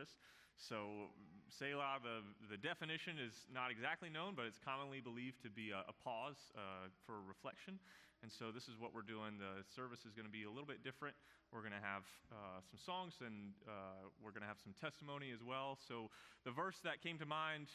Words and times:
service. 0.00 0.16
So, 0.56 1.12
Selah, 1.48 2.00
the, 2.04 2.20
the 2.48 2.60
definition 2.60 3.16
is 3.16 3.32
not 3.52 3.70
exactly 3.70 4.08
known, 4.08 4.36
but 4.36 4.44
it's 4.44 4.60
commonly 4.60 5.00
believed 5.00 5.42
to 5.44 5.50
be 5.50 5.72
a, 5.72 5.84
a 5.88 5.94
pause 6.04 6.36
uh, 6.56 6.88
for 7.04 7.20
reflection. 7.24 7.80
And 8.22 8.28
so, 8.28 8.52
this 8.52 8.68
is 8.68 8.76
what 8.76 8.92
we're 8.92 9.06
doing. 9.06 9.40
The 9.40 9.64
service 9.72 10.04
is 10.04 10.12
going 10.12 10.28
to 10.28 10.32
be 10.32 10.44
a 10.44 10.52
little 10.52 10.68
bit 10.68 10.84
different. 10.84 11.16
We're 11.52 11.64
going 11.64 11.76
to 11.76 11.84
have 11.84 12.04
uh, 12.30 12.60
some 12.60 12.80
songs 12.80 13.18
and 13.24 13.56
uh, 13.64 14.12
we're 14.20 14.36
going 14.36 14.44
to 14.44 14.52
have 14.52 14.60
some 14.60 14.76
testimony 14.76 15.32
as 15.32 15.40
well. 15.40 15.80
So, 15.88 16.12
the 16.44 16.52
verse 16.52 16.76
that 16.84 17.00
came 17.00 17.16
to 17.20 17.28
mind 17.28 17.72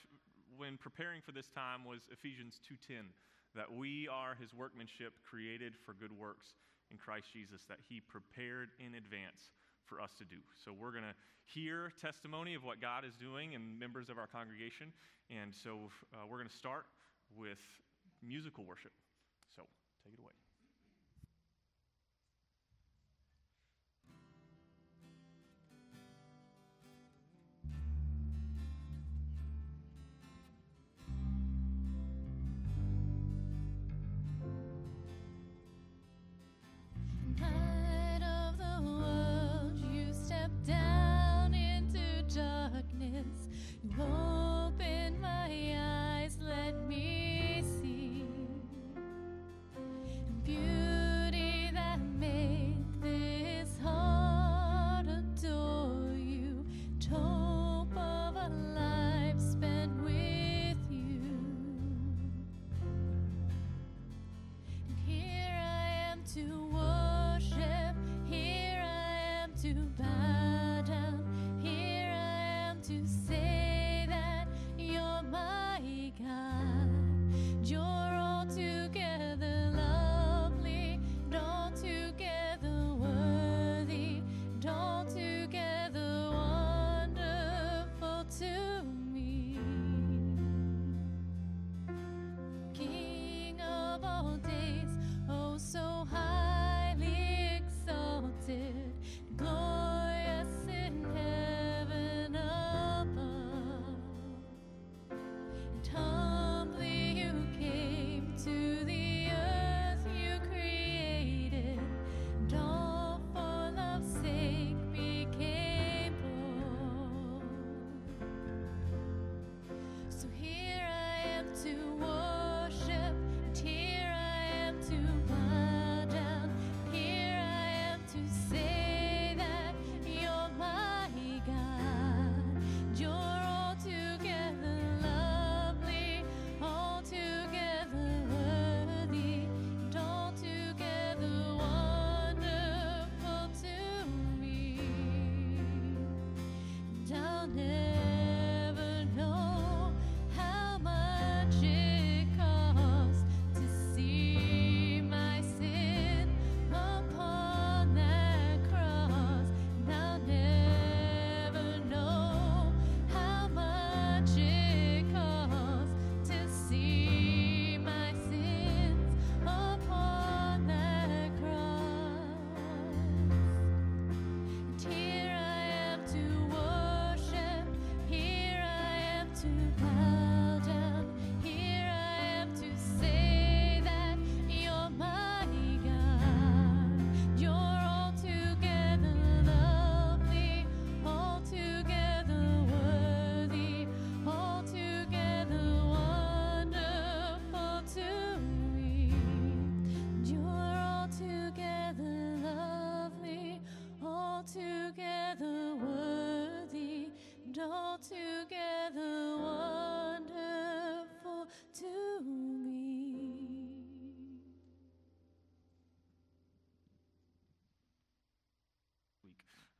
when 0.57 0.77
preparing 0.77 1.25
for 1.25 1.33
this 1.33 1.49
time 1.49 1.83
was 1.85 2.05
Ephesians 2.13 2.61
2:10 2.69 3.09
that 3.57 3.71
we 3.71 4.07
are 4.11 4.35
his 4.35 4.53
workmanship 4.53 5.15
created 5.23 5.73
for 5.87 5.95
good 5.95 6.11
works 6.11 6.53
in 6.91 6.97
Christ 6.97 7.31
Jesus 7.33 7.63
that 7.71 7.79
he 7.89 8.03
prepared 8.03 8.69
in 8.77 8.93
advance 8.99 9.55
for 9.87 10.01
us 10.01 10.11
to 10.17 10.25
do. 10.25 10.37
So 10.63 10.71
we're 10.73 10.91
going 10.91 11.03
to 11.03 11.15
hear 11.45 11.91
testimony 12.01 12.55
of 12.55 12.63
what 12.63 12.81
God 12.81 13.05
is 13.05 13.15
doing 13.15 13.55
and 13.55 13.79
members 13.79 14.09
of 14.09 14.17
our 14.17 14.27
congregation. 14.27 14.91
And 15.29 15.53
so 15.53 15.89
uh, 16.13 16.25
we're 16.29 16.37
going 16.37 16.49
to 16.49 16.55
start 16.55 16.85
with 17.37 17.59
musical 18.21 18.63
worship. 18.63 18.91
So 19.55 19.63
take 20.03 20.13
it 20.13 20.19
away. 20.19 20.44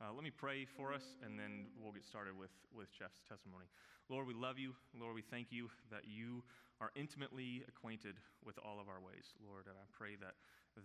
Uh, 0.00 0.12
let 0.14 0.24
me 0.24 0.30
pray 0.30 0.64
for 0.64 0.94
us, 0.94 1.02
and 1.24 1.38
then 1.38 1.66
we'll 1.76 1.92
get 1.92 2.06
started 2.06 2.38
with, 2.38 2.48
with 2.72 2.90
Jeff's 2.96 3.20
testimony. 3.28 3.66
Lord, 4.08 4.26
we 4.26 4.32
love 4.32 4.58
you. 4.58 4.72
Lord, 4.98 5.14
we 5.14 5.20
thank 5.20 5.52
you 5.52 5.68
that 5.90 6.08
you 6.08 6.42
are 6.80 6.92
intimately 6.96 7.64
acquainted 7.68 8.16
with 8.42 8.56
all 8.64 8.80
of 8.80 8.88
our 8.88 9.00
ways. 9.00 9.34
Lord, 9.44 9.66
and 9.66 9.76
I 9.76 9.84
pray 9.92 10.16
that, 10.20 10.36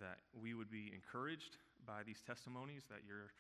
that 0.02 0.20
we 0.36 0.54
would 0.54 0.70
be 0.70 0.92
encouraged 0.94 1.56
by 1.88 2.04
these 2.04 2.20
testimonies, 2.20 2.84
that 2.90 3.08
you're, 3.08 3.32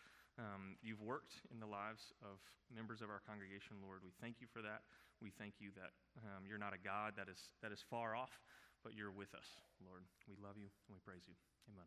um, 0.42 0.74
you've 0.82 1.02
worked 1.06 1.38
in 1.54 1.62
the 1.62 1.70
lives 1.70 2.10
of 2.26 2.42
members 2.74 3.06
of 3.06 3.14
our 3.14 3.22
congregation. 3.22 3.78
Lord, 3.78 4.02
we 4.02 4.10
thank 4.18 4.42
you 4.42 4.50
for 4.50 4.66
that. 4.66 4.82
We 5.22 5.30
thank 5.30 5.62
you 5.62 5.70
that 5.78 5.94
um, 6.26 6.50
you're 6.50 6.58
not 6.58 6.74
a 6.74 6.82
God 6.82 7.14
that 7.22 7.30
is, 7.30 7.54
that 7.62 7.70
is 7.70 7.86
far 7.86 8.18
off, 8.18 8.34
but 8.82 8.98
you're 8.98 9.14
with 9.14 9.30
us, 9.38 9.46
Lord. 9.86 10.02
We 10.26 10.34
love 10.42 10.58
you 10.58 10.74
and 10.90 10.98
we 10.98 11.02
praise 11.06 11.22
you. 11.30 11.38
Amen. 11.70 11.86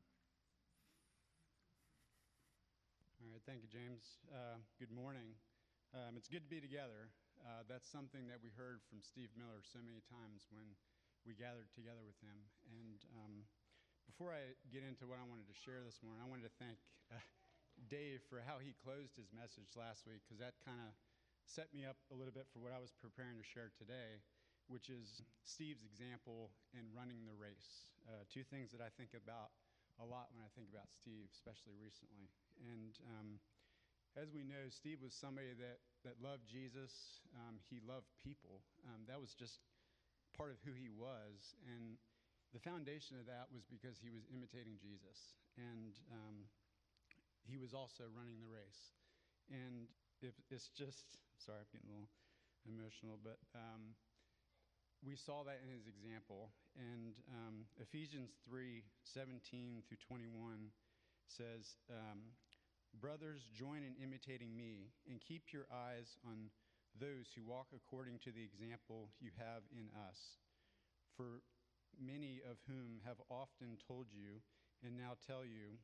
All 3.19 3.27
right, 3.35 3.43
thank 3.43 3.67
you, 3.67 3.71
James. 3.73 4.23
Uh, 4.31 4.63
good 4.79 4.95
morning. 4.95 5.35
Um, 5.91 6.15
it's 6.15 6.31
good 6.31 6.47
to 6.47 6.51
be 6.53 6.63
together. 6.63 7.11
Uh, 7.43 7.67
that's 7.67 7.91
something 7.91 8.31
that 8.31 8.39
we 8.39 8.55
heard 8.55 8.85
from 8.87 9.03
Steve 9.03 9.35
Miller 9.35 9.67
so 9.67 9.83
many 9.83 9.99
times 10.07 10.47
when 10.55 10.79
we 11.27 11.35
gathered 11.35 11.73
together 11.75 12.05
with 12.07 12.21
him. 12.23 12.37
And 12.71 13.01
um, 13.19 13.35
before 14.07 14.31
I 14.31 14.55
get 14.71 14.85
into 14.85 15.09
what 15.09 15.19
I 15.19 15.27
wanted 15.27 15.49
to 15.49 15.57
share 15.57 15.83
this 15.83 15.99
morning, 16.05 16.21
I 16.21 16.29
wanted 16.29 16.47
to 16.47 16.55
thank 16.61 16.79
Dave 17.95 18.27
for 18.27 18.43
how 18.43 18.59
he 18.59 18.75
closed 18.83 19.15
his 19.15 19.31
message 19.31 19.79
last 19.79 20.03
week, 20.03 20.19
because 20.27 20.43
that 20.43 20.59
kind 20.67 20.83
of 20.83 20.91
set 21.47 21.71
me 21.71 21.87
up 21.87 21.95
a 22.11 22.17
little 22.19 22.35
bit 22.35 22.51
for 22.51 22.59
what 22.59 22.75
I 22.75 22.83
was 22.83 22.91
preparing 22.91 23.39
to 23.39 23.47
share 23.47 23.71
today, 23.71 24.19
which 24.67 24.91
is 24.91 25.23
Steve's 25.47 25.87
example 25.87 26.51
in 26.75 26.91
running 26.91 27.23
the 27.23 27.39
race. 27.39 27.95
Uh, 28.11 28.27
two 28.27 28.43
things 28.43 28.75
that 28.75 28.83
I 28.83 28.91
think 28.99 29.15
about 29.15 29.55
a 30.03 30.07
lot 30.11 30.35
when 30.35 30.43
I 30.43 30.51
think 30.59 30.67
about 30.75 30.91
Steve, 30.91 31.31
especially 31.31 31.79
recently. 31.79 32.27
And 32.59 32.99
um, 33.15 33.39
as 34.19 34.35
we 34.35 34.43
know, 34.43 34.67
Steve 34.75 34.99
was 34.99 35.15
somebody 35.15 35.55
that, 35.55 35.79
that 36.03 36.19
loved 36.19 36.51
Jesus. 36.51 37.23
Um, 37.47 37.63
he 37.63 37.79
loved 37.79 38.11
people. 38.27 38.67
Um, 38.91 39.07
that 39.07 39.23
was 39.23 39.39
just 39.39 39.63
part 40.35 40.51
of 40.51 40.59
who 40.67 40.75
he 40.75 40.91
was. 40.91 41.55
And 41.71 41.95
the 42.51 42.59
foundation 42.59 43.23
of 43.23 43.31
that 43.31 43.55
was 43.55 43.63
because 43.71 44.03
he 44.03 44.11
was 44.11 44.27
imitating 44.35 44.83
Jesus. 44.83 45.39
And 45.55 45.95
um, 46.11 46.51
he 47.49 47.57
was 47.57 47.73
also 47.75 48.05
running 48.13 48.41
the 48.41 48.51
race. 48.51 48.97
And 49.53 49.89
if 50.25 50.35
it's 50.51 50.73
just, 50.73 51.05
sorry, 51.37 51.61
I'm 51.61 51.71
getting 51.73 51.89
a 51.89 51.93
little 51.93 52.13
emotional, 52.65 53.21
but 53.21 53.37
um, 53.53 53.93
we 55.05 55.17
saw 55.17 55.45
that 55.45 55.61
in 55.61 55.69
his 55.69 55.85
example. 55.85 56.51
And 56.77 57.15
um, 57.29 57.69
Ephesians 57.77 58.33
3 58.49 58.83
17 59.05 59.85
through 59.87 60.01
21 60.01 60.73
says, 61.29 61.77
um, 61.93 62.33
Brothers, 63.01 63.47
join 63.53 63.83
in 63.85 63.95
imitating 64.01 64.57
me 64.57 64.95
and 65.11 65.21
keep 65.21 65.53
your 65.53 65.67
eyes 65.69 66.17
on 66.25 66.51
those 66.95 67.27
who 67.35 67.43
walk 67.43 67.75
according 67.75 68.23
to 68.23 68.31
the 68.31 68.43
example 68.43 69.11
you 69.19 69.31
have 69.37 69.67
in 69.75 69.91
us. 70.09 70.39
For 71.17 71.43
many 71.99 72.41
of 72.47 72.59
whom 72.67 73.03
have 73.05 73.19
often 73.31 73.79
told 73.87 74.07
you 74.15 74.43
and 74.83 74.97
now 74.97 75.19
tell 75.27 75.43
you, 75.43 75.79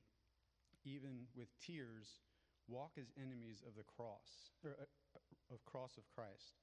even 0.84 1.26
with 1.34 1.48
tears, 1.60 2.20
walk 2.68 2.92
as 2.98 3.12
enemies 3.16 3.62
of 3.66 3.74
the 3.76 3.84
cross, 3.84 4.50
or, 4.64 4.76
uh, 4.80 5.54
of 5.54 5.64
cross 5.64 5.96
of 5.96 6.08
Christ. 6.14 6.62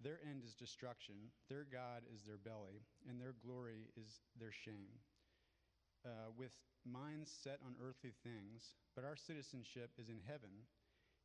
Their 0.00 0.20
end 0.28 0.44
is 0.44 0.54
destruction, 0.54 1.32
their 1.48 1.64
God 1.64 2.04
is 2.12 2.24
their 2.24 2.36
belly, 2.36 2.84
and 3.08 3.20
their 3.20 3.32
glory 3.32 3.88
is 3.96 4.20
their 4.38 4.52
shame. 4.52 5.00
Uh, 6.04 6.30
with 6.36 6.52
minds 6.84 7.32
set 7.32 7.58
on 7.64 7.74
earthly 7.80 8.12
things, 8.22 8.76
but 8.94 9.04
our 9.04 9.16
citizenship 9.16 9.90
is 9.98 10.08
in 10.08 10.20
heaven, 10.26 10.68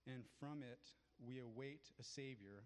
and 0.08 0.24
from 0.40 0.64
it 0.64 0.96
we 1.20 1.40
await 1.40 1.92
a 2.00 2.04
Savior, 2.04 2.64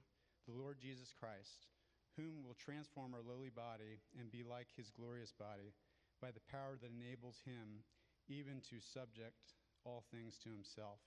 the 0.47 0.53
Lord 0.53 0.77
Jesus 0.79 1.12
Christ, 1.12 1.67
whom 2.15 2.45
will 2.45 2.56
transform 2.56 3.13
our 3.13 3.25
lowly 3.25 3.50
body 3.50 4.00
and 4.17 4.31
be 4.31 4.44
like 4.44 4.69
his 4.77 4.91
glorious 4.91 5.33
body 5.33 5.73
by 6.21 6.31
the 6.31 6.47
power 6.47 6.77
that 6.79 6.94
enables 6.95 7.41
him 7.44 7.83
even 8.27 8.62
to 8.69 8.81
subject 8.81 9.56
all 9.86 10.04
things 10.10 10.38
to 10.42 10.50
himself. 10.50 11.00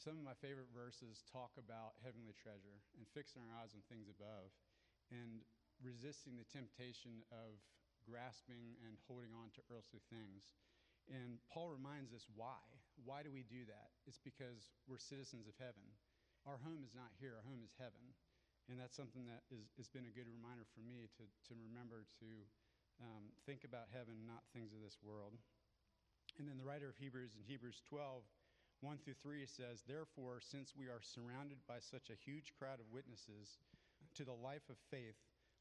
Some 0.00 0.18
of 0.18 0.24
my 0.26 0.36
favorite 0.36 0.72
verses 0.74 1.22
talk 1.30 1.54
about 1.56 1.96
heavenly 2.02 2.34
treasure 2.34 2.82
and 2.98 3.06
fixing 3.14 3.40
our 3.46 3.54
eyes 3.62 3.72
on 3.76 3.84
things 3.86 4.10
above 4.10 4.50
and 5.12 5.44
resisting 5.80 6.36
the 6.36 6.48
temptation 6.48 7.22
of 7.30 7.60
grasping 8.04 8.76
and 8.84 9.00
holding 9.08 9.32
on 9.32 9.48
to 9.56 9.64
earthly 9.72 10.02
things. 10.12 10.52
And 11.08 11.40
Paul 11.48 11.72
reminds 11.72 12.12
us 12.12 12.24
why. 12.36 12.60
Why 13.04 13.24
do 13.24 13.32
we 13.32 13.44
do 13.44 13.64
that? 13.68 13.92
It's 14.08 14.20
because 14.20 14.72
we're 14.88 15.00
citizens 15.00 15.48
of 15.48 15.56
heaven. 15.60 15.84
Our 16.44 16.60
home 16.60 16.84
is 16.84 16.92
not 16.92 17.12
here, 17.16 17.36
our 17.36 17.46
home 17.48 17.64
is 17.64 17.72
heaven. 17.80 18.12
And 18.68 18.80
that's 18.80 18.96
something 18.96 19.28
that 19.28 19.44
is, 19.52 19.68
has 19.76 19.92
been 19.92 20.08
a 20.08 20.14
good 20.16 20.28
reminder 20.28 20.64
for 20.72 20.80
me 20.80 21.12
to, 21.20 21.24
to 21.48 21.52
remember 21.52 22.08
to 22.24 22.30
um, 23.00 23.28
think 23.44 23.64
about 23.64 23.92
heaven, 23.92 24.24
not 24.24 24.48
things 24.56 24.72
of 24.72 24.80
this 24.80 24.96
world. 25.04 25.36
And 26.38 26.48
then 26.48 26.58
the 26.58 26.66
writer 26.66 26.88
of 26.88 26.96
Hebrews 26.96 27.36
in 27.38 27.44
Hebrews 27.46 27.82
12, 27.88 28.22
1 28.80 28.98
through 28.98 29.20
3 29.22 29.46
says, 29.46 29.86
Therefore, 29.86 30.42
since 30.42 30.74
we 30.76 30.86
are 30.86 31.00
surrounded 31.00 31.58
by 31.68 31.78
such 31.78 32.10
a 32.10 32.18
huge 32.18 32.52
crowd 32.58 32.80
of 32.80 32.92
witnesses 32.92 33.58
to 34.18 34.24
the 34.24 34.34
life 34.34 34.66
of 34.68 34.76
faith, 34.90 35.16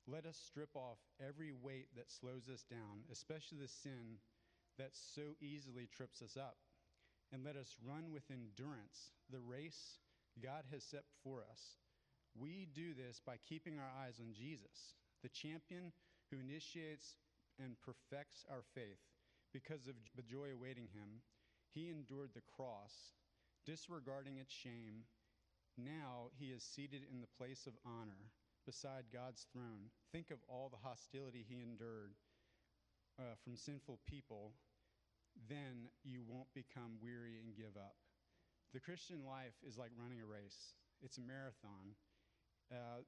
let 0.08 0.26
us 0.26 0.36
strip 0.36 0.76
off 0.76 0.98
every 1.22 1.54
weight 1.54 1.88
that 1.96 2.12
slows 2.12 2.50
us 2.52 2.66
down, 2.70 3.06
especially 3.12 3.60
the 3.62 3.70
sin 3.70 4.20
that 4.78 4.92
so 4.92 5.38
easily 5.40 5.88
trips 5.88 6.22
us 6.22 6.36
up. 6.36 6.58
And 7.32 7.44
let 7.44 7.56
us 7.56 7.78
run 7.86 8.12
with 8.12 8.30
endurance 8.30 9.14
the 9.30 9.40
race 9.40 10.00
God 10.42 10.66
has 10.72 10.84
set 10.84 11.06
for 11.24 11.46
us. 11.50 11.78
We 12.36 12.68
do 12.74 12.94
this 12.94 13.22
by 13.24 13.38
keeping 13.38 13.78
our 13.78 13.92
eyes 14.06 14.20
on 14.20 14.34
Jesus, 14.34 14.98
the 15.22 15.30
champion 15.30 15.94
who 16.30 16.40
initiates 16.40 17.16
and 17.62 17.78
perfects 17.82 18.46
our 18.50 18.64
faith. 18.74 19.13
Because 19.54 19.88
of 19.88 19.96
the 20.16 20.26
joy 20.26 20.50
awaiting 20.52 20.90
him, 20.92 21.22
he 21.70 21.90
endured 21.90 22.32
the 22.34 22.46
cross, 22.56 23.14
disregarding 23.66 24.38
its 24.38 24.54
shame. 24.54 25.06
Now 25.78 26.34
he 26.38 26.50
is 26.50 26.64
seated 26.64 27.02
in 27.06 27.22
the 27.22 27.36
place 27.38 27.66
of 27.66 27.74
honor 27.86 28.34
beside 28.66 29.14
God's 29.14 29.46
throne. 29.54 29.94
Think 30.12 30.32
of 30.32 30.38
all 30.50 30.70
the 30.70 30.82
hostility 30.82 31.46
he 31.48 31.62
endured 31.62 32.14
uh, 33.20 33.38
from 33.44 33.56
sinful 33.56 34.00
people, 34.10 34.54
then 35.50 35.90
you 36.04 36.22
won't 36.26 36.50
become 36.54 36.98
weary 37.02 37.38
and 37.38 37.56
give 37.56 37.78
up. 37.78 37.96
The 38.74 38.80
Christian 38.82 39.22
life 39.26 39.54
is 39.62 39.78
like 39.78 39.92
running 39.94 40.22
a 40.22 40.26
race, 40.26 40.74
it's 41.02 41.18
a 41.18 41.22
marathon. 41.22 41.94
Uh, 42.72 43.06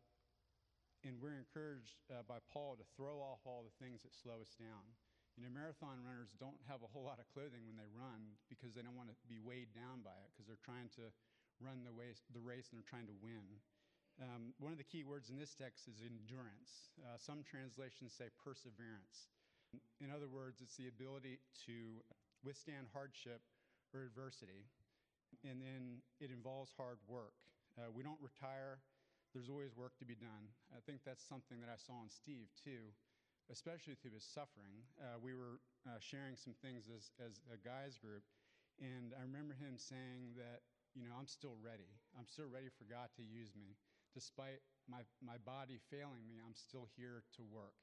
and 1.05 1.17
we're 1.21 1.37
encouraged 1.37 2.01
uh, 2.09 2.25
by 2.27 2.37
Paul 2.51 2.77
to 2.77 2.85
throw 2.97 3.21
off 3.21 3.39
all 3.45 3.65
the 3.65 3.77
things 3.77 4.01
that 4.01 4.13
slow 4.13 4.41
us 4.41 4.53
down. 4.57 4.85
You 5.35 5.43
know, 5.43 5.51
marathon 5.51 5.99
runners 5.99 6.31
don't 6.39 6.59
have 6.71 6.79
a 6.79 6.89
whole 6.95 7.03
lot 7.03 7.19
of 7.19 7.27
clothing 7.35 7.67
when 7.67 7.75
they 7.75 7.91
run 7.91 8.39
because 8.47 8.71
they 8.71 8.79
don't 8.79 8.95
want 8.95 9.11
to 9.11 9.17
be 9.27 9.35
weighed 9.35 9.75
down 9.75 9.99
by 9.99 10.15
it 10.23 10.31
because 10.31 10.47
they're 10.47 10.63
trying 10.63 10.87
to 10.95 11.11
run 11.59 11.83
the 11.83 11.91
race, 11.91 12.23
the 12.31 12.39
race 12.39 12.71
and 12.71 12.79
they're 12.79 12.87
trying 12.87 13.07
to 13.11 13.17
win. 13.19 13.43
Um, 14.15 14.55
one 14.63 14.71
of 14.71 14.79
the 14.79 14.87
key 14.87 15.03
words 15.03 15.27
in 15.27 15.35
this 15.35 15.51
text 15.51 15.91
is 15.91 15.99
endurance. 15.99 16.95
Uh, 17.03 17.19
some 17.19 17.43
translations 17.43 18.15
say 18.15 18.31
perseverance. 18.39 19.27
In 19.99 20.07
other 20.07 20.31
words, 20.31 20.63
it's 20.63 20.79
the 20.79 20.87
ability 20.87 21.43
to 21.67 21.99
withstand 22.47 22.87
hardship 22.95 23.43
or 23.91 24.07
adversity. 24.07 24.63
And 25.43 25.59
then 25.59 25.99
it 26.23 26.31
involves 26.31 26.71
hard 26.79 27.03
work. 27.11 27.35
Uh, 27.75 27.91
we 27.91 28.07
don't 28.07 28.19
retire, 28.23 28.79
there's 29.35 29.51
always 29.51 29.75
work 29.75 29.99
to 29.99 30.07
be 30.07 30.15
done. 30.15 30.47
I 30.71 30.79
think 30.87 31.03
that's 31.03 31.27
something 31.27 31.59
that 31.59 31.67
I 31.67 31.75
saw 31.75 31.99
in 31.99 32.07
Steve 32.07 32.47
too, 32.63 32.95
especially 33.51 33.95
through 33.95 34.15
his 34.15 34.25
suffering. 34.25 34.85
Uh, 34.97 35.21
we 35.21 35.33
were 35.33 35.61
uh, 35.85 36.01
sharing 36.01 36.35
some 36.35 36.53
things 36.61 36.89
as, 36.89 37.11
as 37.21 37.41
a 37.53 37.57
guys 37.61 37.97
group, 37.97 38.25
and 38.81 39.13
I 39.15 39.23
remember 39.23 39.53
him 39.55 39.77
saying 39.77 40.35
that, 40.35 40.65
you 40.95 41.03
know, 41.03 41.15
I'm 41.15 41.27
still 41.27 41.55
ready. 41.59 41.91
I'm 42.15 42.27
still 42.27 42.47
ready 42.47 42.71
for 42.71 42.87
God 42.87 43.11
to 43.19 43.23
use 43.23 43.51
me. 43.55 43.75
Despite 44.15 44.63
my, 44.87 45.03
my 45.19 45.35
body 45.43 45.79
failing 45.91 46.23
me, 46.23 46.39
I'm 46.39 46.55
still 46.55 46.87
here 46.95 47.27
to 47.35 47.43
work 47.43 47.75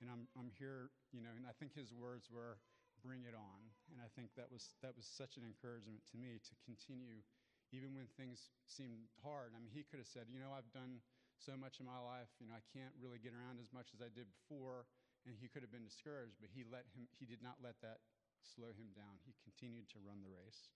and 0.00 0.08
I'm, 0.08 0.24
I'm 0.32 0.48
here, 0.56 0.88
you 1.12 1.20
know, 1.20 1.32
and 1.36 1.44
I 1.44 1.52
think 1.60 1.76
his 1.76 1.92
words 1.92 2.32
were, 2.32 2.56
bring 3.04 3.24
it 3.24 3.36
on. 3.36 3.60
And 3.92 4.00
I 4.00 4.08
think 4.12 4.32
that 4.36 4.48
was, 4.52 4.76
that 4.84 4.92
was 4.96 5.08
such 5.08 5.36
an 5.40 5.44
encouragement 5.44 6.04
to 6.12 6.20
me 6.20 6.40
to 6.40 6.52
continue, 6.68 7.24
even 7.72 7.96
when 7.96 8.08
things 8.16 8.52
seemed 8.68 9.08
hard. 9.24 9.56
I 9.56 9.60
mean, 9.60 9.72
he 9.72 9.88
could 9.88 10.00
have 10.00 10.08
said, 10.08 10.28
you 10.28 10.40
know, 10.40 10.52
I've 10.52 10.68
done 10.72 11.00
so 11.40 11.56
much 11.56 11.80
in 11.80 11.88
my 11.88 11.96
life, 11.96 12.28
you 12.36 12.48
know, 12.48 12.56
I 12.56 12.64
can't 12.76 12.92
really 13.00 13.16
get 13.16 13.32
around 13.32 13.56
as 13.56 13.72
much 13.72 13.92
as 13.96 14.04
I 14.04 14.12
did 14.12 14.28
before. 14.28 14.84
And 15.28 15.36
he 15.36 15.52
could 15.52 15.60
have 15.60 15.72
been 15.72 15.84
discouraged, 15.84 16.40
but 16.40 16.48
he, 16.48 16.64
let 16.64 16.88
him, 16.96 17.04
he 17.12 17.28
did 17.28 17.44
not 17.44 17.60
let 17.60 17.76
that 17.84 18.00
slow 18.40 18.72
him 18.72 18.88
down. 18.96 19.20
He 19.24 19.36
continued 19.44 19.88
to 19.92 20.00
run 20.00 20.24
the 20.24 20.32
race. 20.32 20.72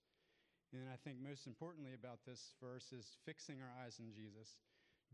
And 0.75 0.91
I 0.91 0.99
think 1.01 1.23
most 1.23 1.47
importantly 1.47 1.95
about 1.95 2.27
this 2.27 2.53
verse 2.59 2.93
is 2.93 3.17
fixing 3.25 3.63
our 3.63 3.73
eyes 3.81 3.97
on 4.03 4.13
Jesus. 4.13 4.59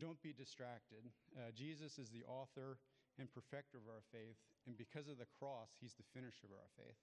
Don't 0.00 0.18
be 0.24 0.32
distracted. 0.32 1.04
Uh, 1.36 1.52
Jesus 1.52 2.00
is 2.00 2.08
the 2.10 2.24
author 2.24 2.80
and 3.20 3.28
perfecter 3.28 3.76
of 3.76 3.86
our 3.86 4.02
faith. 4.08 4.40
And 4.64 4.74
because 4.74 5.06
of 5.12 5.20
the 5.20 5.28
cross, 5.28 5.76
he's 5.78 5.94
the 5.94 6.08
finisher 6.16 6.48
of 6.48 6.56
our 6.56 6.72
faith. 6.80 7.00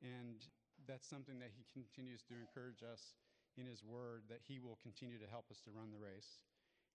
And 0.00 0.40
that's 0.88 1.06
something 1.06 1.38
that 1.38 1.52
he 1.52 1.68
continues 1.70 2.24
to 2.26 2.34
encourage 2.34 2.82
us 2.82 3.14
in 3.60 3.68
his 3.68 3.84
word 3.84 4.26
that 4.32 4.42
he 4.42 4.58
will 4.58 4.80
continue 4.82 5.20
to 5.20 5.30
help 5.30 5.46
us 5.52 5.60
to 5.62 5.70
run 5.70 5.92
the 5.92 6.00
race. 6.00 6.42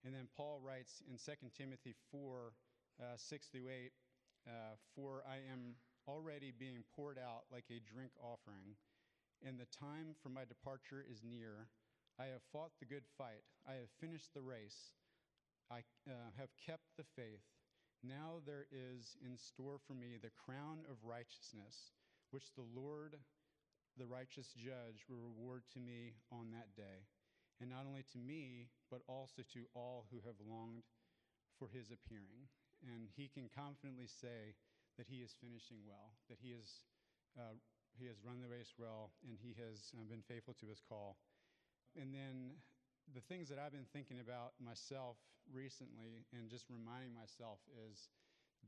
And 0.04 0.12
then 0.12 0.28
Paul 0.36 0.60
writes 0.60 1.02
in 1.08 1.16
2 1.16 1.48
Timothy 1.56 1.94
4 2.10 2.52
uh, 3.00 3.16
6 3.16 3.46
through 3.48 3.68
8 3.68 3.92
uh, 4.46 4.76
For 4.94 5.22
I 5.28 5.36
am 5.52 5.76
already 6.08 6.52
being 6.56 6.84
poured 6.96 7.18
out 7.18 7.44
like 7.52 7.66
a 7.70 7.82
drink 7.84 8.12
offering, 8.20 8.76
and 9.44 9.58
the 9.58 9.68
time 9.70 10.16
for 10.22 10.28
my 10.28 10.44
departure 10.44 11.04
is 11.04 11.22
near. 11.22 11.68
I 12.18 12.26
have 12.32 12.42
fought 12.52 12.72
the 12.78 12.86
good 12.86 13.04
fight, 13.16 13.44
I 13.66 13.80
have 13.80 13.90
finished 14.00 14.34
the 14.34 14.42
race, 14.42 14.92
I 15.70 15.80
uh, 16.08 16.34
have 16.36 16.50
kept 16.66 16.84
the 16.96 17.08
faith. 17.16 17.46
Now 18.02 18.40
there 18.44 18.66
is 18.72 19.16
in 19.24 19.36
store 19.36 19.78
for 19.86 19.94
me 19.94 20.16
the 20.16 20.32
crown 20.32 20.84
of 20.90 21.04
righteousness, 21.04 21.92
which 22.30 22.52
the 22.56 22.64
Lord, 22.74 23.16
the 23.96 24.06
righteous 24.06 24.52
judge, 24.56 25.04
will 25.08 25.20
reward 25.20 25.62
to 25.74 25.80
me 25.80 26.16
on 26.32 26.50
that 26.52 26.74
day. 26.76 27.08
And 27.60 27.68
not 27.68 27.84
only 27.86 28.04
to 28.12 28.18
me, 28.18 28.68
but 28.90 29.02
also 29.06 29.42
to 29.52 29.68
all 29.74 30.06
who 30.10 30.20
have 30.24 30.40
longed 30.40 30.84
for 31.58 31.68
his 31.68 31.92
appearing. 31.92 32.48
And 32.84 33.12
he 33.12 33.28
can 33.28 33.52
confidently 33.52 34.08
say 34.08 34.56
that 34.96 35.04
he 35.08 35.20
is 35.20 35.36
finishing 35.36 35.84
well, 35.84 36.16
that 36.32 36.40
he, 36.40 36.56
is, 36.56 36.84
uh, 37.36 37.56
he 37.92 38.08
has 38.08 38.16
run 38.24 38.40
the 38.40 38.48
race 38.48 38.72
well, 38.80 39.12
and 39.28 39.36
he 39.36 39.52
has 39.60 39.92
uh, 39.92 40.04
been 40.08 40.24
faithful 40.24 40.56
to 40.60 40.66
his 40.68 40.80
call. 40.80 41.20
And 41.96 42.14
then 42.14 42.56
the 43.12 43.24
things 43.26 43.50
that 43.50 43.58
I've 43.58 43.74
been 43.74 43.88
thinking 43.92 44.22
about 44.22 44.56
myself 44.62 45.18
recently 45.50 46.24
and 46.32 46.48
just 46.48 46.70
reminding 46.70 47.12
myself 47.12 47.58
is 47.90 48.08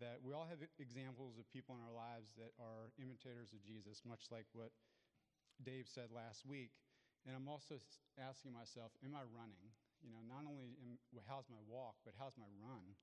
that 0.00 0.18
we 0.24 0.32
all 0.32 0.48
have 0.48 0.64
examples 0.80 1.36
of 1.36 1.44
people 1.52 1.76
in 1.76 1.84
our 1.84 1.92
lives 1.92 2.32
that 2.40 2.56
are 2.56 2.90
imitators 2.96 3.52
of 3.52 3.60
Jesus, 3.60 4.00
much 4.08 4.32
like 4.32 4.48
what 4.56 4.72
Dave 5.60 5.84
said 5.84 6.08
last 6.08 6.48
week. 6.48 6.72
And 7.28 7.36
I'm 7.36 7.46
also 7.46 7.78
asking 8.18 8.56
myself, 8.56 8.90
am 9.04 9.14
I 9.14 9.22
running? 9.30 9.68
You 10.02 10.10
know, 10.10 10.24
not 10.26 10.48
only 10.48 10.74
am, 10.82 10.98
how's 11.28 11.46
my 11.46 11.60
walk, 11.70 12.00
but 12.02 12.18
how's 12.18 12.34
my 12.34 12.50
run? 12.58 12.98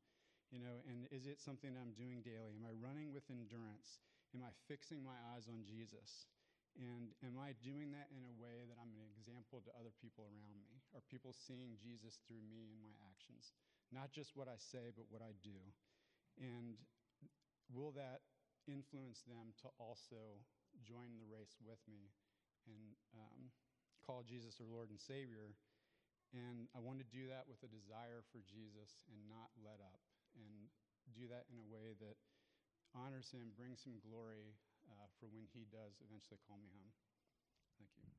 You 0.49 0.59
know, 0.65 0.81
and 0.89 1.05
is 1.13 1.29
it 1.29 1.37
something 1.37 1.77
that 1.77 1.81
I'm 1.81 1.93
doing 1.93 2.25
daily? 2.25 2.57
Am 2.57 2.65
I 2.65 2.73
running 2.73 3.13
with 3.13 3.29
endurance? 3.29 4.01
Am 4.33 4.41
I 4.41 4.49
fixing 4.65 5.05
my 5.05 5.13
eyes 5.33 5.45
on 5.45 5.61
Jesus? 5.61 6.25
And 6.77 7.13
am 7.25 7.37
I 7.37 7.53
doing 7.61 7.93
that 7.93 8.09
in 8.13 8.25
a 8.25 8.33
way 8.37 8.65
that 8.65 8.77
I'm 8.77 8.93
an 8.93 9.05
example 9.13 9.61
to 9.65 9.71
other 9.77 9.93
people 10.01 10.25
around 10.25 10.57
me? 10.61 10.81
Are 10.97 11.05
people 11.05 11.33
seeing 11.33 11.77
Jesus 11.77 12.21
through 12.25 12.41
me 12.45 12.69
and 12.73 12.81
my 12.81 12.93
actions? 13.09 13.53
Not 13.93 14.09
just 14.09 14.33
what 14.33 14.49
I 14.49 14.57
say, 14.57 14.89
but 14.93 15.09
what 15.09 15.21
I 15.21 15.33
do. 15.41 15.57
And 16.41 16.77
will 17.73 17.93
that 17.97 18.25
influence 18.69 19.25
them 19.25 19.53
to 19.65 19.69
also 19.77 20.41
join 20.81 21.17
the 21.17 21.29
race 21.29 21.57
with 21.61 21.81
me 21.89 22.09
and 22.69 22.97
um, 23.17 23.49
call 24.05 24.21
Jesus 24.25 24.57
their 24.57 24.69
Lord 24.69 24.89
and 24.89 25.01
Savior? 25.01 25.53
And 26.33 26.69
I 26.77 26.79
want 26.79 27.01
to 27.01 27.07
do 27.09 27.25
that 27.33 27.49
with 27.49 27.65
a 27.65 27.69
desire 27.69 28.21
for 28.29 28.41
Jesus 28.45 29.01
and 29.09 29.17
not 29.25 29.49
let 29.65 29.81
up, 29.81 29.97
and 30.39 30.71
do 31.11 31.27
that 31.27 31.45
in 31.51 31.59
a 31.59 31.67
way 31.67 31.93
that 31.99 32.15
honors 32.95 33.29
Him, 33.31 33.51
brings 33.59 33.83
Him 33.83 33.99
glory 34.01 34.55
uh, 34.87 35.07
for 35.19 35.27
when 35.29 35.45
He 35.51 35.67
does 35.69 35.99
eventually 35.99 36.39
call 36.47 36.57
me 36.57 36.71
home. 36.71 36.91
Thank 37.77 37.91
you. 37.99 38.09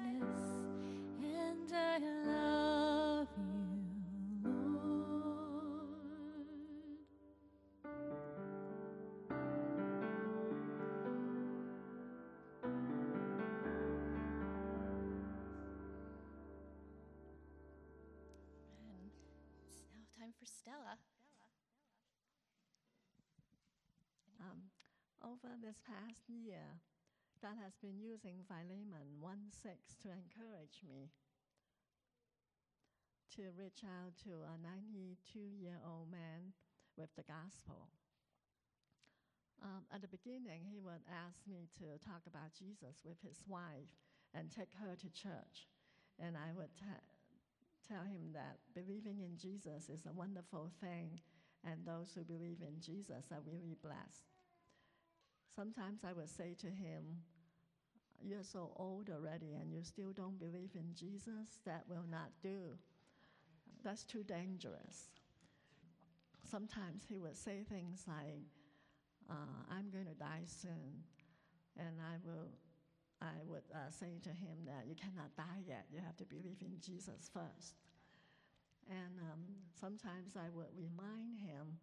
Righteousness, 0.00 0.40
and 1.22 1.72
I 1.74 1.98
love 2.26 3.28
you, 3.36 3.52
Lord. 4.44 5.66
And 18.78 19.10
it's 19.66 19.82
now 19.92 20.04
time 20.18 20.32
for 20.38 20.46
Stella. 20.46 20.98
Um, 24.40 24.70
over 25.22 25.54
this 25.62 25.76
past 25.86 26.28
year, 26.28 26.80
God 27.42 27.58
has 27.58 27.74
been 27.82 27.98
using 27.98 28.38
Philemon 28.46 29.18
1 29.18 29.50
6 29.50 29.74
to 30.06 30.14
encourage 30.14 30.78
me 30.86 31.10
to 33.34 33.50
reach 33.58 33.82
out 33.82 34.14
to 34.22 34.46
a 34.46 34.54
92 34.62 35.18
year 35.58 35.82
old 35.82 36.06
man 36.06 36.54
with 36.94 37.10
the 37.18 37.26
gospel. 37.26 37.90
Um, 39.58 39.82
at 39.90 40.06
the 40.06 40.14
beginning, 40.14 40.70
he 40.70 40.78
would 40.78 41.02
ask 41.10 41.42
me 41.50 41.66
to 41.82 41.98
talk 42.06 42.22
about 42.30 42.54
Jesus 42.54 43.02
with 43.02 43.18
his 43.26 43.42
wife 43.50 43.90
and 44.30 44.46
take 44.46 44.78
her 44.78 44.94
to 44.94 45.10
church. 45.10 45.66
And 46.22 46.38
I 46.38 46.54
would 46.54 46.70
tell 46.78 48.06
him 48.06 48.38
that 48.38 48.62
believing 48.70 49.18
in 49.18 49.34
Jesus 49.34 49.90
is 49.90 50.06
a 50.06 50.14
wonderful 50.14 50.70
thing, 50.78 51.18
and 51.66 51.82
those 51.82 52.14
who 52.14 52.22
believe 52.22 52.62
in 52.62 52.78
Jesus 52.78 53.34
are 53.34 53.42
really 53.42 53.74
blessed. 53.82 54.30
Sometimes 55.50 56.06
I 56.06 56.14
would 56.14 56.30
say 56.30 56.54
to 56.62 56.70
him, 56.70 57.26
You're 58.24 58.44
so 58.44 58.72
old 58.76 59.10
already, 59.10 59.54
and 59.60 59.72
you 59.72 59.82
still 59.82 60.12
don't 60.12 60.38
believe 60.38 60.70
in 60.74 60.94
Jesus? 60.94 61.58
That 61.66 61.84
will 61.88 62.04
not 62.10 62.30
do. 62.42 62.78
That's 63.84 64.04
too 64.04 64.22
dangerous. 64.22 65.10
Sometimes 66.48 67.04
he 67.08 67.18
would 67.18 67.36
say 67.36 67.64
things 67.68 68.04
like, 68.06 68.46
uh, 69.30 69.64
I'm 69.70 69.90
going 69.90 70.06
to 70.06 70.14
die 70.14 70.44
soon. 70.46 71.02
And 71.78 71.96
I, 72.00 72.16
will, 72.24 72.48
I 73.20 73.42
would 73.46 73.64
uh, 73.74 73.90
say 73.90 74.20
to 74.22 74.28
him 74.28 74.66
that 74.66 74.86
you 74.86 74.94
cannot 74.94 75.34
die 75.36 75.64
yet. 75.66 75.86
You 75.90 76.00
have 76.04 76.16
to 76.18 76.24
believe 76.24 76.60
in 76.60 76.78
Jesus 76.84 77.30
first. 77.32 77.74
And 78.90 79.18
um, 79.30 79.40
sometimes 79.80 80.36
I 80.36 80.48
would 80.54 80.74
remind 80.76 81.38
him 81.40 81.78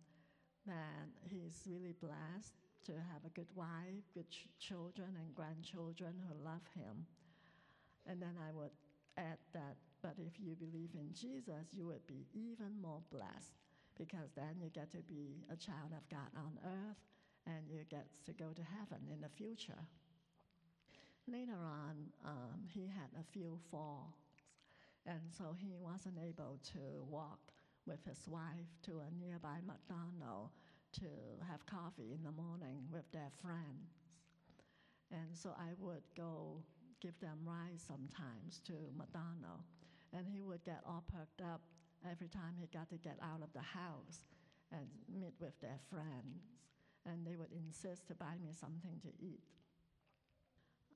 that 0.68 1.10
he's 1.24 1.64
really 1.66 1.96
blessed 2.00 2.54
to 2.86 2.94
have 2.94 3.26
a 3.26 3.34
good 3.36 3.50
wife, 3.56 4.04
good 4.14 4.30
ch- 4.30 4.48
children, 4.60 5.16
and 5.20 5.36
grandchildren 5.36 6.14
who 6.28 6.44
love 6.44 6.66
him. 6.76 7.06
And 8.08 8.22
then 8.22 8.36
I 8.40 8.52
would 8.52 8.72
add 9.18 9.38
that, 9.54 9.76
but 10.02 10.16
if 10.18 10.40
you 10.40 10.56
believe 10.56 10.92
in 10.96 11.14
Jesus, 11.14 11.74
you 11.74 11.86
would 11.88 12.06
be 12.08 12.26
even 12.34 12.82
more 12.82 13.02
blessed 13.12 13.54
because 13.98 14.32
then 14.36 14.56
you 14.62 14.70
get 14.70 14.92
to 14.92 15.04
be 15.04 15.44
a 15.52 15.56
child 15.56 15.92
of 15.92 16.08
God 16.10 16.32
on 16.36 16.58
earth 16.64 16.98
and 17.46 17.68
you 17.70 17.82
get 17.90 18.08
to 18.26 18.32
go 18.34 18.52
to 18.56 18.62
heaven 18.62 19.04
in 19.12 19.22
the 19.22 19.30
future. 19.30 19.84
Later 21.28 21.60
on, 21.62 21.96
um, 22.26 22.66
he 22.74 22.88
had 22.88 23.10
a 23.20 23.24
few 23.32 23.60
falls, 23.70 24.16
and 25.06 25.20
so 25.38 25.56
he 25.56 25.74
wasn't 25.80 26.18
able 26.18 26.60
to 26.74 27.06
walk 27.08 27.52
with 27.86 28.04
his 28.06 28.28
wife 28.28 28.70
to 28.84 29.00
a 29.00 29.24
nearby 29.24 29.58
McDonald's 29.66 30.54
to 30.94 31.10
have 31.50 31.66
coffee 31.66 32.12
in 32.14 32.24
the 32.24 32.32
morning 32.32 32.84
with 32.92 33.10
their 33.12 33.32
friends. 33.42 34.02
And 35.12 35.36
so 35.36 35.50
I 35.58 35.74
would 35.80 36.04
go 36.16 36.62
give 37.02 37.20
them 37.20 37.40
rides 37.46 37.84
sometimes 37.86 38.60
to 38.66 38.74
Madonna. 38.98 39.64
and 40.12 40.26
he 40.28 40.42
would 40.42 40.64
get 40.64 40.82
all 40.86 41.04
perked 41.14 41.42
up 41.42 41.62
every 42.10 42.28
time 42.28 42.56
he 42.60 42.68
got 42.74 42.90
to 42.90 42.98
get 42.98 43.18
out 43.22 43.42
of 43.44 43.54
the 43.54 43.62
house 43.62 44.26
and 44.72 44.88
meet 45.14 45.34
with 45.40 45.54
their 45.62 45.80
friends 45.90 46.50
and 47.06 47.26
they 47.26 47.36
would 47.36 47.52
insist 47.52 48.08
to 48.08 48.16
buy 48.16 48.36
me 48.42 48.52
something 48.52 49.00
to 49.02 49.10
eat. 49.20 49.44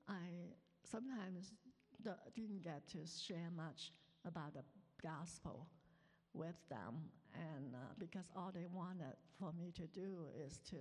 I 0.08 0.54
sometimes 0.84 1.52
didn't 2.34 2.62
get 2.62 2.86
to 2.88 2.98
share 3.06 3.50
much 3.56 3.92
about 4.26 4.54
the 4.54 4.62
gospel 5.02 5.66
with 6.34 6.56
them, 6.68 7.08
and 7.34 7.74
uh, 7.74 7.94
because 7.98 8.26
all 8.36 8.50
they 8.52 8.66
wanted 8.72 9.16
for 9.38 9.52
me 9.52 9.72
to 9.74 9.86
do 9.88 10.26
is 10.44 10.58
to 10.70 10.76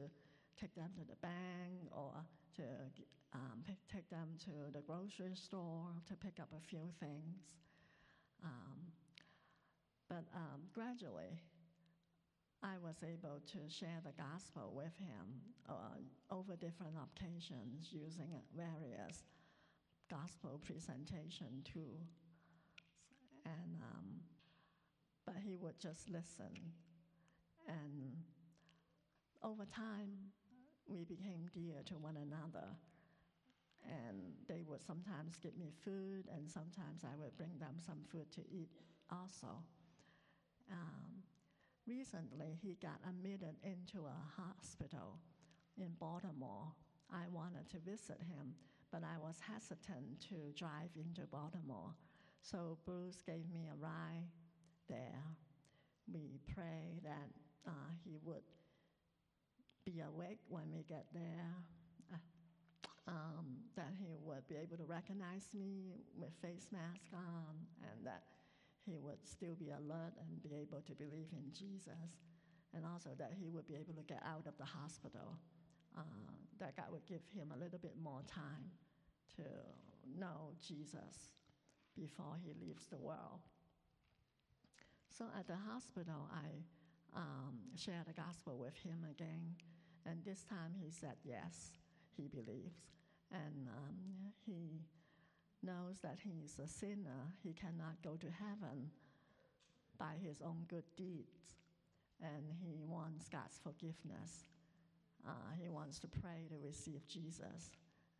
take 0.59 0.73
them 0.75 0.89
to 0.95 1.05
the 1.05 1.15
bank 1.21 1.89
or 1.91 2.13
to 2.55 2.63
um, 3.33 3.63
take 3.91 4.09
them 4.09 4.29
to 4.45 4.71
the 4.73 4.81
grocery 4.81 5.35
store 5.35 5.87
to 6.07 6.15
pick 6.15 6.39
up 6.39 6.49
a 6.55 6.61
few 6.61 6.85
things. 6.99 7.41
Um, 8.43 8.91
but 10.09 10.25
um, 10.35 10.61
gradually, 10.73 11.41
I 12.61 12.77
was 12.81 12.95
able 13.03 13.41
to 13.51 13.59
share 13.67 13.99
the 14.05 14.13
gospel 14.13 14.71
with 14.75 14.95
him 14.97 15.41
uh, 15.67 15.99
over 16.29 16.55
different 16.55 16.93
occasions 16.95 17.89
using 17.91 18.29
various 18.55 19.23
gospel 20.09 20.61
presentation 20.63 21.63
tools. 21.65 22.07
And, 23.45 23.81
um, 23.81 24.21
but 25.25 25.35
he 25.43 25.55
would 25.55 25.79
just 25.79 26.09
listen. 26.09 26.73
And 27.67 28.15
over 29.43 29.65
time, 29.65 30.11
we 30.87 31.03
became 31.03 31.49
dear 31.53 31.81
to 31.85 31.95
one 31.95 32.17
another. 32.17 32.67
And 33.85 34.33
they 34.47 34.63
would 34.65 34.81
sometimes 34.81 35.37
give 35.37 35.57
me 35.57 35.71
food, 35.83 36.25
and 36.33 36.49
sometimes 36.49 37.03
I 37.03 37.15
would 37.17 37.35
bring 37.37 37.57
them 37.59 37.75
some 37.85 37.99
food 38.09 38.31
to 38.33 38.41
eat 38.49 38.69
also. 39.11 39.63
Um, 40.71 41.23
recently, 41.85 42.57
he 42.61 42.77
got 42.81 42.99
admitted 43.07 43.55
into 43.63 44.05
a 44.05 44.41
hospital 44.41 45.19
in 45.77 45.89
Baltimore. 45.99 46.71
I 47.11 47.27
wanted 47.29 47.69
to 47.71 47.79
visit 47.79 48.19
him, 48.21 48.55
but 48.91 49.03
I 49.03 49.19
was 49.19 49.35
hesitant 49.41 50.21
to 50.29 50.53
drive 50.55 50.95
into 50.95 51.27
Baltimore. 51.27 51.93
So 52.41 52.77
Bruce 52.85 53.21
gave 53.25 53.49
me 53.51 53.67
a 53.69 53.75
ride 53.75 54.27
there. 54.89 55.23
We 56.11 56.39
pray 56.53 56.99
that 57.03 57.29
uh, 57.67 57.89
he 58.03 58.17
would 58.23 58.43
be 59.85 60.01
awake 60.01 60.39
when 60.49 60.71
we 60.71 60.83
get 60.83 61.05
there, 61.13 61.55
uh, 62.13 63.11
um, 63.11 63.45
that 63.75 63.91
he 63.99 64.15
would 64.23 64.47
be 64.47 64.55
able 64.55 64.77
to 64.77 64.85
recognize 64.85 65.47
me 65.53 66.03
with 66.15 66.31
face 66.41 66.67
mask 66.71 67.11
on, 67.13 67.55
and 67.83 68.05
that 68.05 68.23
he 68.85 68.97
would 68.97 69.19
still 69.23 69.55
be 69.55 69.71
alert 69.71 70.13
and 70.19 70.43
be 70.43 70.55
able 70.55 70.81
to 70.81 70.93
believe 70.93 71.31
in 71.31 71.51
Jesus, 71.51 72.19
and 72.73 72.85
also 72.85 73.09
that 73.17 73.31
he 73.39 73.49
would 73.49 73.67
be 73.67 73.75
able 73.75 73.93
to 73.93 74.03
get 74.03 74.21
out 74.25 74.47
of 74.47 74.57
the 74.57 74.65
hospital. 74.65 75.39
Uh, 75.95 76.01
that 76.59 76.75
God 76.75 76.87
would 76.91 77.05
give 77.05 77.21
him 77.29 77.51
a 77.53 77.59
little 77.59 77.77
bit 77.77 77.93
more 78.01 78.21
time 78.27 78.71
to 79.35 79.43
know 80.17 80.53
Jesus 80.65 81.33
before 81.95 82.35
he 82.43 82.53
leaves 82.59 82.85
the 82.87 82.97
world. 82.97 83.41
So 85.15 85.25
at 85.37 85.45
the 85.45 85.57
hospital, 85.71 86.27
I 86.33 86.65
um, 87.15 87.59
shared 87.77 88.07
the 88.07 88.13
gospel 88.13 88.57
with 88.57 88.75
him 88.81 89.05
again, 89.11 89.53
and 90.07 90.17
this 90.25 90.43
time 90.43 90.73
he 90.73 90.89
said 90.89 91.17
yes, 91.23 91.73
he 92.17 92.27
believes, 92.27 92.81
and 93.31 93.67
um, 93.67 93.95
he 94.43 94.81
knows 95.61 95.99
that 96.01 96.17
he 96.23 96.41
is 96.43 96.57
a 96.57 96.67
sinner. 96.67 97.29
He 97.43 97.53
cannot 97.53 98.01
go 98.03 98.17
to 98.17 98.27
heaven 98.27 98.89
by 99.99 100.15
his 100.19 100.41
own 100.41 100.65
good 100.67 100.83
deeds, 100.97 101.57
and 102.19 102.49
he 102.59 102.81
wants 102.83 103.29
God's 103.29 103.59
forgiveness. 103.63 104.47
Uh, 105.27 105.53
he 105.61 105.69
wants 105.69 105.99
to 105.99 106.07
pray 106.07 106.47
to 106.49 106.55
receive 106.65 107.07
Jesus 107.07 107.69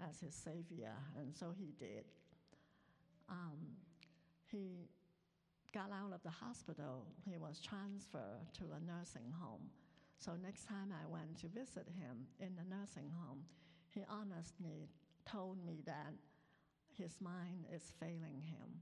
as 0.08 0.19
his 0.19 0.36
Savior, 0.36 0.93
and 1.17 1.36
so 1.36 1.53
he 1.58 1.73
did. 1.79 2.06
Um, 3.27 3.58
he 4.51 4.89
got 5.73 5.91
out 5.91 6.13
of 6.13 6.21
the 6.23 6.29
hospital, 6.29 7.07
he 7.25 7.38
was 7.38 7.59
transferred 7.59 8.45
to 8.53 8.63
a 8.77 8.79
nursing 8.86 9.33
home. 9.41 9.69
So 10.17 10.33
next 10.41 10.67
time 10.67 10.93
I 10.93 11.09
went 11.09 11.38
to 11.41 11.47
visit 11.47 11.88
him 11.97 12.27
in 12.39 12.55
the 12.55 12.75
nursing 12.75 13.12
home, 13.25 13.43
he 13.89 14.05
honestly 14.07 14.89
told 15.25 15.57
me 15.65 15.81
that 15.86 16.13
his 16.95 17.17
mind 17.19 17.65
is 17.73 17.91
failing 17.99 18.41
him 18.41 18.81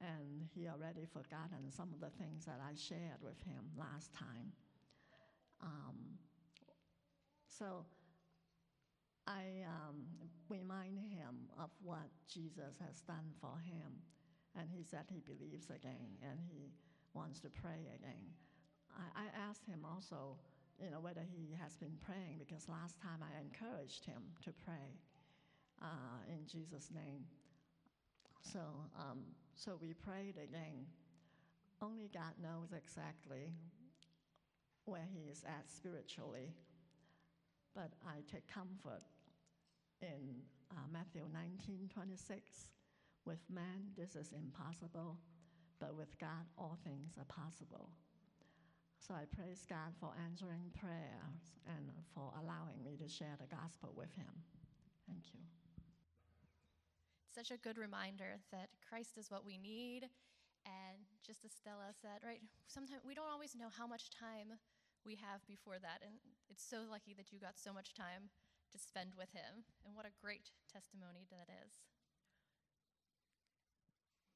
and 0.00 0.48
he 0.54 0.68
already 0.68 1.06
forgotten 1.06 1.70
some 1.70 1.88
of 1.94 2.00
the 2.00 2.10
things 2.18 2.44
that 2.44 2.60
I 2.60 2.74
shared 2.74 3.22
with 3.22 3.40
him 3.46 3.64
last 3.78 4.12
time. 4.12 4.52
Um, 5.62 6.18
so 7.48 7.86
I 9.26 9.64
um, 9.64 10.02
remind 10.48 10.98
him 10.98 11.48
of 11.58 11.70
what 11.82 12.10
Jesus 12.28 12.76
has 12.84 13.00
done 13.06 13.32
for 13.40 13.56
him. 13.64 14.02
And 14.56 14.68
he 14.70 14.82
said 14.82 15.04
he 15.08 15.20
believes 15.20 15.70
again 15.70 16.18
and 16.22 16.38
he 16.38 16.70
wants 17.12 17.40
to 17.40 17.48
pray 17.50 17.90
again. 17.94 18.26
I, 18.94 19.24
I 19.24 19.48
asked 19.48 19.66
him 19.66 19.80
also, 19.84 20.38
you 20.80 20.90
know, 20.90 21.00
whether 21.00 21.22
he 21.22 21.56
has 21.60 21.76
been 21.76 21.96
praying 22.04 22.38
because 22.38 22.68
last 22.68 23.00
time 23.00 23.18
I 23.22 23.40
encouraged 23.40 24.04
him 24.04 24.22
to 24.44 24.52
pray 24.64 24.94
uh, 25.82 26.22
in 26.28 26.46
Jesus' 26.46 26.90
name. 26.94 27.24
So, 28.42 28.60
um, 28.98 29.20
so 29.56 29.78
we 29.80 29.94
prayed 29.94 30.36
again. 30.36 30.86
Only 31.82 32.10
God 32.12 32.34
knows 32.42 32.72
exactly 32.72 33.52
where 34.84 35.06
he 35.12 35.30
is 35.30 35.42
at 35.46 35.70
spiritually. 35.70 36.52
But 37.74 37.90
I 38.06 38.22
take 38.30 38.46
comfort 38.46 39.02
in 40.00 40.42
uh, 40.70 40.86
Matthew 40.92 41.22
19 41.32 41.88
26. 41.92 42.70
With 43.24 43.40
man, 43.48 43.92
this 43.96 44.16
is 44.16 44.32
impossible, 44.36 45.16
but 45.80 45.96
with 45.96 46.18
God, 46.18 46.44
all 46.58 46.78
things 46.84 47.16
are 47.18 47.24
possible. 47.24 47.88
So 49.00 49.12
I 49.12 49.24
praise 49.36 49.64
God 49.68 49.92
for 50.00 50.12
answering 50.24 50.72
prayers 50.72 51.56
and 51.68 51.92
for 52.14 52.32
allowing 52.40 52.80
me 52.84 52.96
to 53.00 53.08
share 53.08 53.36
the 53.40 53.48
gospel 53.48 53.92
with 53.96 54.12
him. 54.16 54.32
Thank 55.08 55.32
you. 55.32 55.40
Such 57.28 57.50
a 57.50 57.60
good 57.60 57.76
reminder 57.76 58.40
that 58.52 58.68
Christ 58.80 59.18
is 59.18 59.30
what 59.30 59.44
we 59.44 59.58
need. 59.58 60.08
And 60.64 61.04
just 61.20 61.44
as 61.44 61.52
Stella 61.52 61.92
said, 61.92 62.24
right, 62.24 62.40
sometimes 62.68 63.04
we 63.04 63.12
don't 63.12 63.28
always 63.28 63.56
know 63.56 63.68
how 63.68 63.86
much 63.86 64.08
time 64.08 64.56
we 65.04 65.16
have 65.20 65.44
before 65.44 65.76
that. 65.80 66.00
And 66.00 66.16
it's 66.48 66.64
so 66.64 66.88
lucky 66.88 67.12
that 67.16 67.32
you 67.32 67.40
got 67.40 67.60
so 67.60 67.72
much 67.72 67.92
time 67.92 68.32
to 68.72 68.78
spend 68.80 69.12
with 69.16 69.32
him. 69.32 69.68
And 69.84 69.92
what 69.92 70.08
a 70.08 70.16
great 70.20 70.48
testimony 70.72 71.28
that 71.28 71.52
is. 71.52 71.72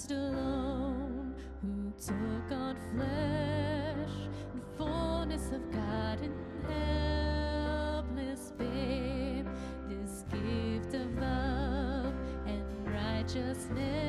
Christ 0.00 0.12
alone, 0.12 1.34
who 1.60 1.92
took 2.00 2.52
on 2.56 2.76
flesh 2.94 4.16
and 4.54 4.62
fullness 4.78 5.52
of 5.52 5.70
God 5.72 6.20
and 6.22 6.34
helpless 6.66 8.52
babe, 8.56 9.46
this 9.88 10.24
gift 10.30 10.94
of 10.94 11.18
love 11.18 12.14
and 12.46 12.64
righteousness, 12.86 13.99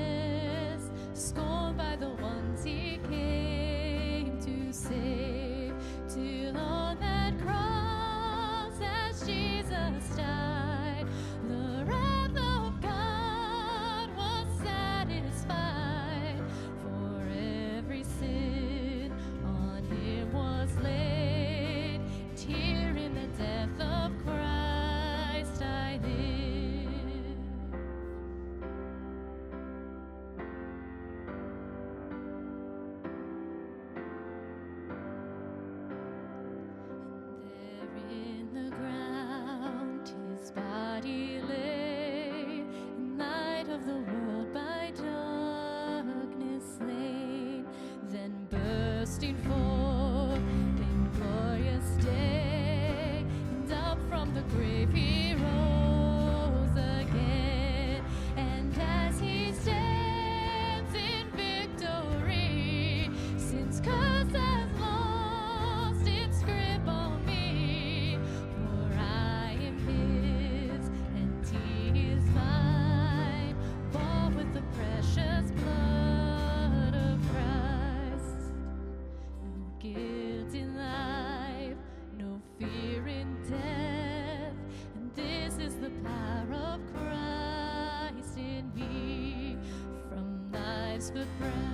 life's 91.13 91.27
good 91.39 91.70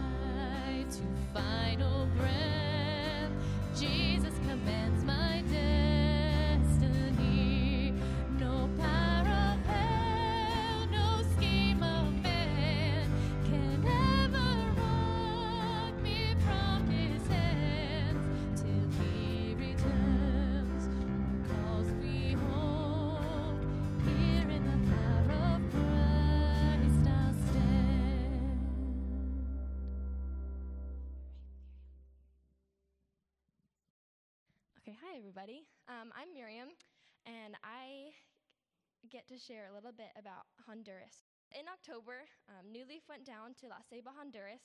get 39.17 39.25
to 39.34 39.41
share 39.41 39.65
a 39.65 39.73
little 39.73 39.97
bit 39.97 40.13
about 40.13 40.45
Honduras. 40.69 41.25
In 41.58 41.65
October, 41.65 42.30
um, 42.53 42.69
New 42.69 42.86
Leaf 42.86 43.10
went 43.10 43.25
down 43.25 43.58
to 43.58 43.65
La 43.65 43.82
Ceiba, 43.82 44.13
Honduras 44.13 44.62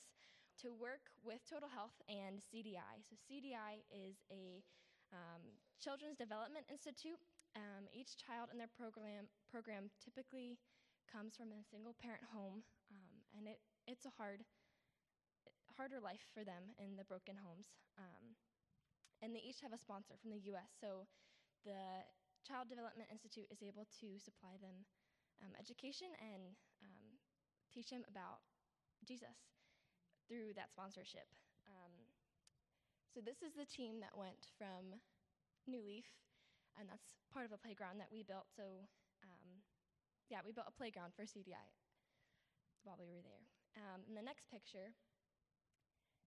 to 0.61 0.69
work 0.69 1.09
with 1.25 1.41
Total 1.49 1.65
Health 1.65 1.97
and 2.05 2.37
CDI. 2.37 3.01
So, 3.01 3.17
CDI 3.17 3.81
is 3.89 4.21
a 4.29 4.61
um, 5.09 5.41
Children's 5.81 6.21
Development 6.21 6.69
Institute. 6.69 7.17
Um, 7.57 7.89
each 7.89 8.13
child 8.13 8.53
in 8.53 8.61
their 8.61 8.69
program, 8.69 9.25
program 9.49 9.89
typically 9.97 10.61
comes 11.09 11.33
from 11.33 11.49
a 11.49 11.65
single 11.65 11.97
parent 11.97 12.21
home, 12.29 12.61
um, 12.93 13.25
and 13.33 13.49
it, 13.49 13.57
it's 13.89 14.05
a 14.05 14.13
hard, 14.21 14.45
harder 15.73 15.97
life 15.97 16.29
for 16.29 16.45
them 16.45 16.77
in 16.77 16.93
the 16.93 17.09
broken 17.09 17.41
homes. 17.41 17.73
Um, 17.97 18.37
and 19.25 19.33
they 19.33 19.41
each 19.41 19.65
have 19.65 19.73
a 19.73 19.81
sponsor 19.81 20.13
from 20.21 20.29
the 20.29 20.45
US. 20.53 20.77
So 20.77 21.09
the 21.65 22.05
Child 22.43 22.67
Development 22.67 23.07
Institute 23.07 23.47
is 23.51 23.63
able 23.63 23.87
to 24.03 24.19
supply 24.19 24.59
them 24.59 24.83
um, 25.41 25.55
education 25.59 26.11
and 26.19 26.55
um, 26.83 27.19
teach 27.71 27.89
them 27.89 28.03
about 28.07 28.43
Jesus 29.07 29.55
through 30.27 30.55
that 30.55 30.71
sponsorship. 30.71 31.27
Um, 31.67 32.07
so 33.11 33.19
this 33.23 33.41
is 33.43 33.55
the 33.55 33.67
team 33.67 33.99
that 34.03 34.15
went 34.17 34.51
from 34.57 34.99
New 35.67 35.83
Leaf, 35.83 36.07
and 36.79 36.89
that's 36.89 37.15
part 37.31 37.45
of 37.45 37.53
a 37.53 37.61
playground 37.61 37.99
that 37.99 38.11
we 38.11 38.23
built. 38.23 38.49
So 38.51 38.87
um, 39.23 39.63
yeah, 40.29 40.43
we 40.43 40.51
built 40.51 40.67
a 40.69 40.75
playground 40.75 41.13
for 41.15 41.23
CDI 41.23 41.67
while 42.83 42.99
we 42.99 43.07
were 43.07 43.23
there. 43.23 43.43
Um, 43.79 44.03
in 44.07 44.13
the 44.13 44.25
next 44.25 44.51
picture, 44.51 44.91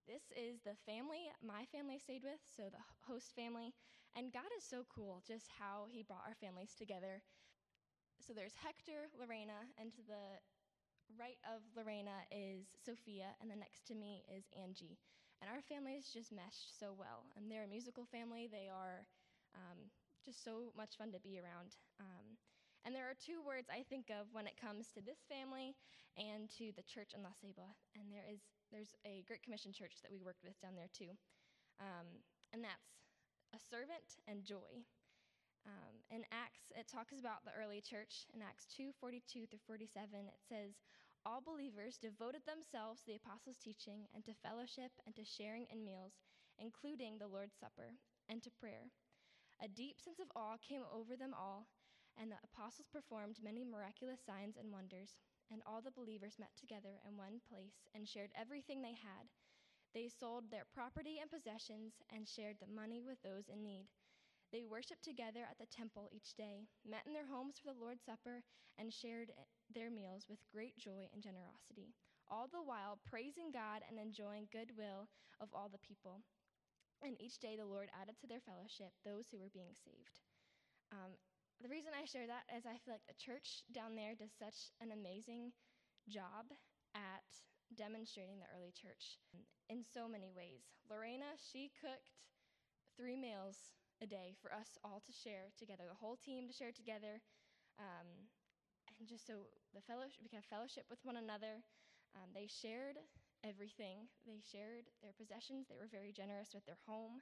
this 0.07 0.31
is 0.31 0.63
the 0.63 0.75
family 0.87 1.27
my 1.43 1.67
family 1.67 1.99
stayed 1.99 2.23
with, 2.23 2.39
so 2.47 2.71
the 2.71 2.81
host 3.05 3.35
family. 3.35 3.73
And 4.17 4.33
God 4.33 4.49
is 4.57 4.65
so 4.65 4.81
cool 4.89 5.21
just 5.21 5.45
how 5.61 5.85
He 5.85 6.01
brought 6.01 6.25
our 6.25 6.33
families 6.41 6.73
together. 6.73 7.21
So 8.17 8.33
there's 8.33 8.57
Hector, 8.57 9.13
Lorena, 9.13 9.69
and 9.77 9.93
to 9.93 10.01
the 10.01 10.41
right 11.21 11.37
of 11.45 11.61
Lorena 11.77 12.25
is 12.33 12.65
Sophia, 12.81 13.37
and 13.37 13.45
then 13.45 13.61
next 13.61 13.85
to 13.87 13.95
me 13.95 14.25
is 14.25 14.49
Angie. 14.57 14.97
And 15.37 15.53
our 15.53 15.61
families 15.61 16.09
just 16.09 16.33
meshed 16.33 16.73
so 16.81 16.97
well. 16.97 17.29
And 17.37 17.45
they're 17.45 17.69
a 17.69 17.69
musical 17.69 18.09
family, 18.09 18.49
they 18.49 18.65
are 18.65 19.05
um, 19.53 19.93
just 20.25 20.41
so 20.41 20.73
much 20.73 20.97
fun 20.97 21.13
to 21.13 21.21
be 21.21 21.37
around. 21.37 21.77
Um, 22.01 22.41
and 22.89 22.97
there 22.97 23.05
are 23.05 23.13
two 23.21 23.45
words 23.45 23.69
I 23.69 23.85
think 23.85 24.09
of 24.09 24.33
when 24.33 24.49
it 24.49 24.57
comes 24.57 24.89
to 24.97 25.01
this 25.05 25.29
family 25.29 25.77
and 26.17 26.49
to 26.57 26.73
the 26.73 26.87
church 26.89 27.13
in 27.13 27.21
La 27.21 27.37
Ceiba. 27.37 27.69
And 27.93 28.09
there 28.09 28.25
is 28.25 28.41
there's 28.73 28.97
a 29.05 29.21
Great 29.29 29.45
Commission 29.45 29.71
church 29.71 30.01
that 30.01 30.11
we 30.11 30.25
worked 30.25 30.41
with 30.41 30.57
down 30.57 30.73
there 30.73 30.89
too. 30.89 31.13
Um, 31.77 32.25
and 32.51 32.65
that's 32.65 33.06
a 33.53 33.59
servant 33.59 34.19
and 34.27 34.43
joy. 34.43 34.83
Um, 35.67 35.95
in 36.11 36.23
Acts, 36.31 36.71
it 36.75 36.87
talks 36.87 37.19
about 37.19 37.43
the 37.43 37.55
early 37.55 37.81
church. 37.83 38.27
In 38.33 38.41
Acts 38.41 38.67
2 38.75 38.95
42 38.99 39.47
through 39.47 39.63
47, 39.67 40.27
it 40.27 40.39
says, 40.47 40.79
All 41.25 41.43
believers 41.43 41.99
devoted 41.99 42.47
themselves 42.47 43.01
to 43.01 43.07
the 43.07 43.19
apostles' 43.19 43.59
teaching 43.59 44.07
and 44.15 44.23
to 44.25 44.41
fellowship 44.43 44.95
and 45.05 45.15
to 45.15 45.27
sharing 45.27 45.67
in 45.67 45.83
meals, 45.83 46.19
including 46.59 47.19
the 47.19 47.27
Lord's 47.27 47.59
Supper, 47.59 47.99
and 48.29 48.41
to 48.43 48.51
prayer. 48.51 48.91
A 49.59 49.67
deep 49.67 49.99
sense 49.99 50.19
of 50.19 50.31
awe 50.35 50.55
came 50.61 50.85
over 50.87 51.17
them 51.17 51.33
all, 51.35 51.67
and 52.15 52.31
the 52.31 52.39
apostles 52.43 52.87
performed 52.87 53.43
many 53.43 53.65
miraculous 53.65 54.21
signs 54.23 54.55
and 54.55 54.71
wonders. 54.71 55.15
And 55.51 55.63
all 55.65 55.81
the 55.81 55.95
believers 55.95 56.35
met 56.39 56.51
together 56.59 56.99
in 57.07 57.15
one 57.15 57.39
place 57.47 57.87
and 57.95 58.07
shared 58.07 58.31
everything 58.35 58.81
they 58.81 58.95
had. 58.99 59.31
They 59.93 60.09
sold 60.09 60.51
their 60.51 60.65
property 60.73 61.17
and 61.21 61.29
possessions 61.31 61.93
and 62.13 62.27
shared 62.27 62.57
the 62.59 62.67
money 62.67 63.01
with 63.01 63.21
those 63.23 63.49
in 63.49 63.63
need. 63.63 63.87
They 64.51 64.63
worshiped 64.63 65.03
together 65.03 65.43
at 65.49 65.57
the 65.59 65.65
temple 65.67 66.07
each 66.11 66.35
day, 66.35 66.67
met 66.87 67.03
in 67.05 67.13
their 67.13 67.27
homes 67.27 67.59
for 67.59 67.73
the 67.73 67.79
Lord's 67.79 68.05
Supper, 68.05 68.43
and 68.77 68.93
shared 68.93 69.31
their 69.73 69.89
meals 69.91 70.27
with 70.29 70.47
great 70.53 70.77
joy 70.77 71.09
and 71.11 71.21
generosity, 71.21 71.95
all 72.29 72.47
the 72.47 72.63
while 72.63 72.99
praising 73.03 73.51
God 73.51 73.81
and 73.89 73.99
enjoying 73.99 74.47
goodwill 74.51 75.09
of 75.41 75.49
all 75.53 75.67
the 75.67 75.83
people. 75.83 76.23
And 77.03 77.19
each 77.21 77.39
day 77.39 77.55
the 77.57 77.65
Lord 77.65 77.89
added 77.93 78.17
to 78.21 78.27
their 78.27 78.41
fellowship 78.41 78.93
those 79.03 79.27
who 79.29 79.37
were 79.39 79.53
being 79.53 79.75
saved. 79.75 80.21
Um, 80.91 81.17
the 81.61 81.69
reason 81.69 81.91
I 81.93 82.05
share 82.05 82.27
that 82.27 82.45
is 82.55 82.65
I 82.65 82.77
feel 82.79 82.93
like 82.93 83.05
the 83.07 83.19
church 83.19 83.63
down 83.73 83.95
there 83.95 84.15
does 84.15 84.31
such 84.37 84.71
an 84.79 84.91
amazing 84.91 85.51
job 86.07 86.53
at 86.95 87.25
demonstrating 87.77 88.39
the 88.39 88.49
early 88.57 88.73
church 88.73 89.19
in 89.69 89.83
so 89.85 90.07
many 90.09 90.29
ways. 90.33 90.65
Lorena, 90.89 91.37
she 91.37 91.71
cooked 91.79 92.11
three 92.97 93.15
meals 93.15 93.57
a 94.01 94.07
day 94.07 94.35
for 94.41 94.53
us 94.53 94.77
all 94.83 95.01
to 95.05 95.13
share 95.13 95.49
together, 95.57 95.85
the 95.87 95.97
whole 95.97 96.17
team 96.17 96.47
to 96.47 96.53
share 96.53 96.71
together, 96.73 97.21
um, 97.79 98.07
and 98.99 99.07
just 99.07 99.25
so 99.27 99.45
the 99.73 99.81
fellowship 99.85 100.21
we 100.23 100.29
can 100.29 100.41
have 100.41 100.49
fellowship 100.49 100.85
with 100.89 101.01
one 101.03 101.17
another. 101.17 101.61
Um, 102.15 102.29
they 102.33 102.47
shared 102.49 102.97
everything. 103.45 104.09
They 104.25 104.41
shared 104.41 104.89
their 105.01 105.13
possessions. 105.17 105.67
They 105.69 105.77
were 105.77 105.89
very 105.91 106.11
generous 106.13 106.53
with 106.53 106.65
their 106.65 106.79
home, 106.87 107.21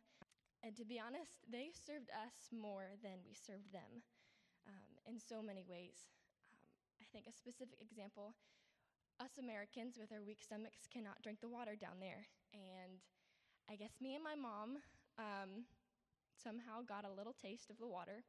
and 0.64 0.76
to 0.78 0.86
be 0.86 1.00
honest, 1.00 1.44
they 1.50 1.72
served 1.76 2.10
us 2.12 2.50
more 2.52 2.96
than 3.04 3.24
we 3.28 3.36
served 3.36 3.72
them 3.74 4.04
um, 4.68 4.92
in 5.08 5.20
so 5.20 5.42
many 5.42 5.64
ways. 5.68 6.08
Um, 6.46 6.60
I 7.02 7.06
think 7.12 7.28
a 7.28 7.34
specific 7.36 7.80
example: 7.82 8.36
us 9.20 9.38
Americans 9.40 9.98
with 10.00 10.12
our 10.12 10.24
weak 10.24 10.44
stomachs 10.44 10.88
cannot 10.92 11.22
drink 11.24 11.40
the 11.42 11.52
water 11.52 11.76
down 11.76 12.00
there, 12.00 12.28
and 12.54 13.00
I 13.70 13.76
guess 13.76 13.98
me 14.02 14.14
and 14.14 14.24
my 14.24 14.36
mom 14.36 14.84
um, 15.18 15.66
somehow 16.38 16.86
got 16.86 17.08
a 17.08 17.12
little 17.12 17.34
taste 17.34 17.74
of 17.74 17.80
the 17.82 17.90
water. 17.90 18.22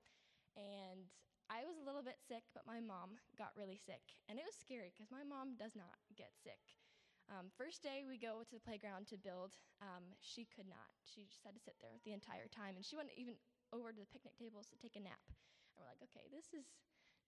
And 0.56 1.12
I 1.52 1.62
was 1.68 1.76
a 1.76 1.84
little 1.84 2.02
bit 2.02 2.18
sick, 2.24 2.42
but 2.56 2.64
my 2.64 2.80
mom 2.80 3.20
got 3.36 3.54
really 3.54 3.76
sick. 3.76 4.02
And 4.26 4.40
it 4.40 4.48
was 4.48 4.56
scary 4.56 4.90
because 4.90 5.12
my 5.12 5.22
mom 5.22 5.54
does 5.60 5.76
not 5.76 6.00
get 6.16 6.32
sick. 6.40 6.58
Um, 7.28 7.50
first 7.58 7.82
day 7.82 8.06
we 8.06 8.16
go 8.16 8.46
to 8.46 8.54
the 8.54 8.62
playground 8.62 9.10
to 9.10 9.18
build, 9.18 9.58
um, 9.82 10.14
she 10.22 10.46
could 10.46 10.70
not. 10.70 10.90
She 11.04 11.26
just 11.26 11.42
had 11.42 11.58
to 11.58 11.62
sit 11.62 11.76
there 11.82 11.98
the 12.06 12.14
entire 12.14 12.48
time. 12.48 12.78
And 12.78 12.86
she 12.86 12.96
went 12.96 13.12
even 13.14 13.36
over 13.74 13.92
to 13.92 14.00
the 14.00 14.10
picnic 14.10 14.38
tables 14.38 14.70
to 14.72 14.78
take 14.78 14.96
a 14.96 15.02
nap. 15.02 15.22
And 15.28 15.76
we're 15.76 15.90
like, 15.90 16.02
okay, 16.08 16.30
this 16.32 16.54
is 16.56 16.66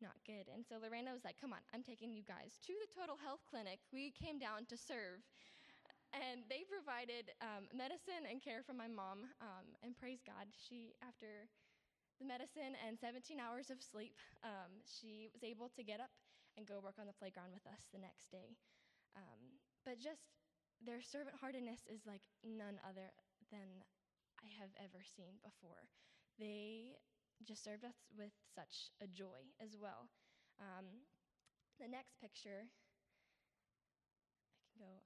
not 0.02 0.16
good. 0.26 0.46
And 0.52 0.64
so 0.66 0.78
Lorena 0.80 1.12
was 1.12 1.24
like, 1.24 1.40
come 1.40 1.52
on, 1.52 1.62
I'm 1.74 1.82
taking 1.82 2.14
you 2.14 2.22
guys 2.22 2.58
to 2.66 2.72
the 2.72 2.90
Total 2.92 3.16
Health 3.18 3.42
Clinic. 3.48 3.80
We 3.92 4.14
came 4.14 4.38
down 4.38 4.66
to 4.70 4.76
serve. 4.76 5.22
And 6.16 6.40
they 6.48 6.64
provided 6.64 7.36
um, 7.44 7.68
medicine 7.76 8.24
and 8.24 8.40
care 8.40 8.64
for 8.64 8.72
my 8.72 8.88
mom. 8.88 9.28
Um, 9.44 9.76
and 9.84 9.92
praise 9.92 10.24
God, 10.24 10.48
she, 10.56 10.96
after 11.04 11.46
the 12.16 12.26
medicine 12.26 12.74
and 12.80 12.96
17 12.96 13.36
hours 13.38 13.68
of 13.68 13.84
sleep, 13.84 14.16
um, 14.40 14.80
she 14.88 15.28
was 15.30 15.44
able 15.44 15.68
to 15.76 15.84
get 15.84 16.00
up 16.00 16.10
and 16.56 16.64
go 16.66 16.80
work 16.80 16.96
on 16.98 17.06
the 17.06 17.14
playground 17.20 17.52
with 17.52 17.64
us 17.68 17.92
the 17.92 18.00
next 18.00 18.32
day. 18.32 18.56
Um, 19.14 19.60
but 19.84 20.00
just 20.00 20.24
their 20.80 21.02
servant 21.04 21.36
heartedness 21.38 21.86
is 21.86 22.02
like 22.08 22.24
none 22.42 22.80
other 22.82 23.12
than 23.52 23.84
I 24.42 24.48
have 24.58 24.72
ever 24.78 25.02
seen 25.04 25.38
before. 25.42 25.86
They 26.38 26.98
just 27.44 27.62
served 27.64 27.84
us 27.84 28.04
with 28.16 28.32
such 28.54 28.90
a 29.00 29.06
joy 29.06 29.52
as 29.60 29.76
well. 29.78 30.10
Um, 30.58 31.06
the 31.80 31.88
next 31.88 32.18
picture, 32.20 32.66
I 32.66 32.70
can 34.72 34.78
go 34.78 35.02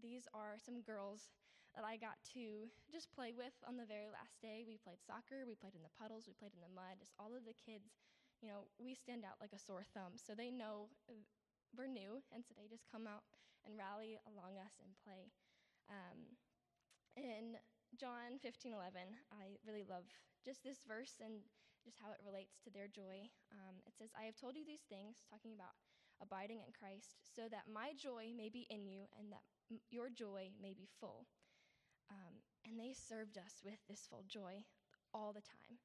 these 0.00 0.28
are 0.34 0.58
some 0.60 0.82
girls 0.82 1.32
that 1.74 1.82
I 1.82 1.96
got 1.96 2.20
to 2.36 2.68
just 2.92 3.10
play 3.16 3.32
with 3.34 3.56
on 3.66 3.80
the 3.80 3.88
very 3.88 4.06
last 4.12 4.36
day. 4.44 4.62
We 4.62 4.76
played 4.78 5.00
soccer, 5.02 5.42
we 5.48 5.56
played 5.58 5.74
in 5.74 5.82
the 5.82 5.90
puddles, 5.98 6.28
we 6.28 6.36
played 6.36 6.54
in 6.54 6.62
the 6.62 6.70
mud. 6.70 7.00
Just 7.00 7.16
all 7.18 7.32
of 7.34 7.48
the 7.48 7.56
kids, 7.56 7.96
you 8.44 8.46
know, 8.46 8.68
we 8.78 8.94
stand 8.94 9.24
out 9.26 9.40
like 9.40 9.56
a 9.56 9.58
sore 9.58 9.82
thumb. 9.82 10.14
So 10.20 10.36
they 10.36 10.52
know 10.52 10.92
we're 11.74 11.90
new, 11.90 12.22
and 12.30 12.44
so 12.46 12.54
they 12.54 12.68
just 12.70 12.86
come 12.92 13.08
out 13.10 13.26
and 13.66 13.74
rally 13.74 14.20
along 14.28 14.60
us 14.60 14.76
and 14.78 14.94
play. 15.02 15.32
Um, 15.90 16.38
in 17.16 17.56
John 17.94 18.42
15 18.42 18.74
11, 18.74 19.14
I 19.30 19.54
really 19.62 19.86
love 19.86 20.02
just 20.42 20.66
this 20.66 20.82
verse 20.82 21.22
and 21.22 21.46
just 21.86 22.00
how 22.02 22.10
it 22.10 22.24
relates 22.26 22.58
to 22.64 22.70
their 22.70 22.90
joy. 22.90 23.30
Um, 23.54 23.78
it 23.86 23.94
says, 23.94 24.10
I 24.18 24.26
have 24.26 24.34
told 24.34 24.56
you 24.58 24.66
these 24.66 24.82
things, 24.90 25.22
talking 25.30 25.54
about 25.54 25.78
abiding 26.18 26.64
in 26.66 26.74
Christ, 26.74 27.22
so 27.22 27.46
that 27.54 27.70
my 27.70 27.94
joy 27.94 28.34
may 28.34 28.50
be 28.50 28.66
in 28.66 28.86
you 28.86 29.06
and 29.14 29.30
that 29.30 29.46
your 29.94 30.10
joy 30.10 30.50
may 30.58 30.74
be 30.74 30.90
full. 30.98 31.26
Um, 32.10 32.42
and 32.66 32.74
they 32.80 32.96
served 32.96 33.38
us 33.38 33.62
with 33.62 33.78
this 33.86 34.08
full 34.10 34.24
joy 34.26 34.66
all 35.12 35.30
the 35.30 35.44
time. 35.44 35.78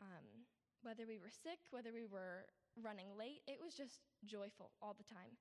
Um, 0.00 0.48
whether 0.82 1.04
we 1.04 1.20
were 1.20 1.30
sick, 1.32 1.60
whether 1.70 1.92
we 1.92 2.08
were 2.08 2.48
running 2.80 3.12
late, 3.12 3.44
it 3.46 3.60
was 3.60 3.74
just 3.76 4.00
joyful 4.24 4.72
all 4.80 4.96
the 4.96 5.06
time. 5.06 5.36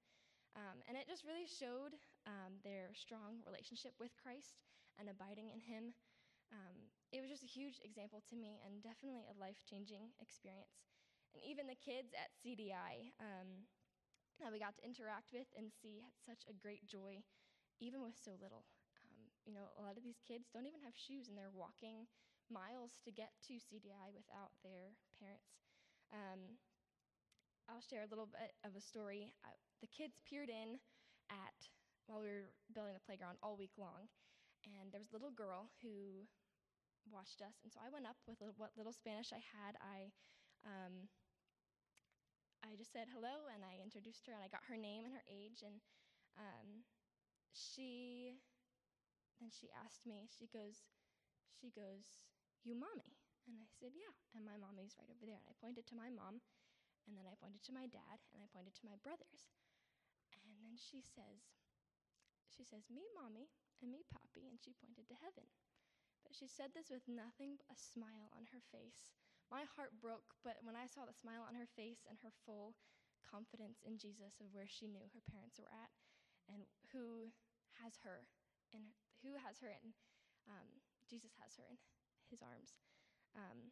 Um, 0.60 0.84
and 0.90 1.00
it 1.00 1.08
just 1.08 1.24
really 1.24 1.48
showed 1.48 1.96
um, 2.28 2.60
their 2.68 2.92
strong 2.92 3.40
relationship 3.48 3.96
with 3.96 4.12
Christ 4.20 4.60
and 5.02 5.10
abiding 5.10 5.50
in 5.50 5.66
Him. 5.66 5.98
Um, 6.54 6.94
it 7.10 7.26
was 7.26 7.34
just 7.34 7.44
a 7.44 7.50
huge 7.50 7.82
example 7.82 8.22
to 8.30 8.38
me 8.38 8.62
and 8.62 8.86
definitely 8.86 9.26
a 9.26 9.36
life 9.36 9.66
changing 9.66 10.14
experience. 10.22 10.86
And 11.34 11.42
even 11.42 11.66
the 11.66 11.80
kids 11.80 12.14
at 12.14 12.30
CDI 12.38 13.18
um, 13.18 13.66
that 14.38 14.54
we 14.54 14.62
got 14.62 14.78
to 14.78 14.86
interact 14.86 15.34
with 15.34 15.50
and 15.58 15.74
see 15.74 16.06
had 16.06 16.14
such 16.22 16.46
a 16.46 16.54
great 16.54 16.86
joy 16.86 17.26
even 17.82 18.06
with 18.06 18.14
so 18.14 18.38
little. 18.38 18.70
Um, 19.02 19.34
you 19.44 19.52
know, 19.52 19.74
a 19.76 19.82
lot 19.82 19.98
of 19.98 20.06
these 20.06 20.22
kids 20.22 20.54
don't 20.54 20.70
even 20.70 20.86
have 20.86 20.94
shoes 20.94 21.28
and 21.28 21.34
they're 21.36 21.52
walking 21.52 22.06
miles 22.54 23.02
to 23.04 23.10
get 23.12 23.34
to 23.50 23.58
CDI 23.58 24.14
without 24.14 24.54
their 24.62 24.94
parents. 25.18 25.66
Um, 26.14 26.62
I'll 27.66 27.82
share 27.82 28.06
a 28.06 28.12
little 28.12 28.30
bit 28.30 28.54
of 28.62 28.78
a 28.78 28.84
story. 28.84 29.34
Uh, 29.42 29.58
the 29.82 29.90
kids 29.90 30.22
peered 30.28 30.52
in 30.52 30.78
at 31.32 31.58
while 32.06 32.22
we 32.22 32.30
were 32.30 32.52
building 32.76 32.94
the 32.94 33.08
playground 33.08 33.40
all 33.42 33.58
week 33.58 33.74
long, 33.80 34.12
and 34.66 34.92
there 34.92 35.02
was 35.02 35.12
a 35.12 35.16
little 35.16 35.34
girl 35.34 35.70
who 35.82 36.28
watched 37.10 37.42
us. 37.42 37.58
And 37.64 37.72
so 37.74 37.80
I 37.82 37.90
went 37.90 38.06
up 38.06 38.18
with 38.28 38.38
what 38.58 38.78
little 38.78 38.94
Spanish 38.94 39.34
I 39.34 39.42
had. 39.42 39.78
I 39.82 40.14
um, 40.66 41.10
I 42.62 42.78
just 42.78 42.94
said 42.94 43.10
hello, 43.10 43.50
and 43.50 43.66
I 43.66 43.82
introduced 43.82 44.28
her, 44.30 44.34
and 44.38 44.44
I 44.46 44.52
got 44.54 44.70
her 44.70 44.78
name 44.78 45.06
and 45.06 45.14
her 45.18 45.26
age, 45.26 45.66
and 45.66 45.82
um, 46.38 46.86
she 47.54 48.38
then 49.42 49.50
she 49.50 49.74
asked 49.74 50.06
me, 50.06 50.30
she 50.30 50.46
goes, 50.54 50.86
she 51.58 51.74
goes, 51.74 52.22
You 52.62 52.78
mommy? 52.78 53.18
And 53.50 53.58
I 53.58 53.66
said, 53.82 53.98
Yeah. 53.98 54.14
And 54.38 54.46
my 54.46 54.56
mommy's 54.62 54.94
right 55.02 55.10
over 55.10 55.26
there. 55.26 55.42
And 55.42 55.50
I 55.50 55.58
pointed 55.58 55.90
to 55.90 55.98
my 55.98 56.14
mom, 56.14 56.46
and 57.10 57.18
then 57.18 57.26
I 57.26 57.34
pointed 57.42 57.66
to 57.66 57.74
my 57.74 57.90
dad, 57.90 58.22
and 58.32 58.46
I 58.46 58.54
pointed 58.54 58.78
to 58.78 58.86
my 58.86 58.98
brothers. 59.02 59.50
And 60.46 60.54
then 60.62 60.78
she 60.78 61.02
says, 61.02 61.42
she 62.54 62.62
says, 62.62 62.86
Me 62.94 63.02
mommy 63.18 63.50
and 63.82 63.92
me 63.92 64.06
poppy, 64.08 64.48
and 64.48 64.62
she 64.62 64.78
pointed 64.78 65.10
to 65.10 65.18
heaven. 65.22 65.50
But 66.24 66.38
she 66.38 66.48
said 66.48 66.72
this 66.72 66.94
with 66.94 67.06
nothing 67.10 67.58
but 67.58 67.70
a 67.74 67.78
smile 67.78 68.30
on 68.38 68.48
her 68.54 68.62
face. 68.72 69.12
My 69.50 69.68
heart 69.76 69.98
broke, 70.00 70.38
but 70.46 70.62
when 70.64 70.78
I 70.80 70.88
saw 70.88 71.04
the 71.04 71.18
smile 71.18 71.44
on 71.44 71.58
her 71.60 71.68
face 71.68 72.06
and 72.08 72.22
her 72.24 72.32
full 72.46 72.78
confidence 73.26 73.84
in 73.84 74.00
Jesus 74.00 74.40
of 74.40 74.54
where 74.56 74.70
she 74.70 74.88
knew 74.88 75.12
her 75.12 75.26
parents 75.28 75.60
were 75.60 75.72
at, 75.72 75.92
and 76.50 76.68
who 76.92 77.32
has 77.80 78.00
her 78.04 78.28
and 78.74 78.84
who 79.24 79.38
has 79.40 79.60
her 79.64 79.72
in 79.72 79.94
um, 80.50 80.68
jesus 81.08 81.32
has 81.40 81.56
her 81.56 81.68
in 81.68 81.78
his 82.28 82.42
arms 82.44 82.76
um, 83.36 83.72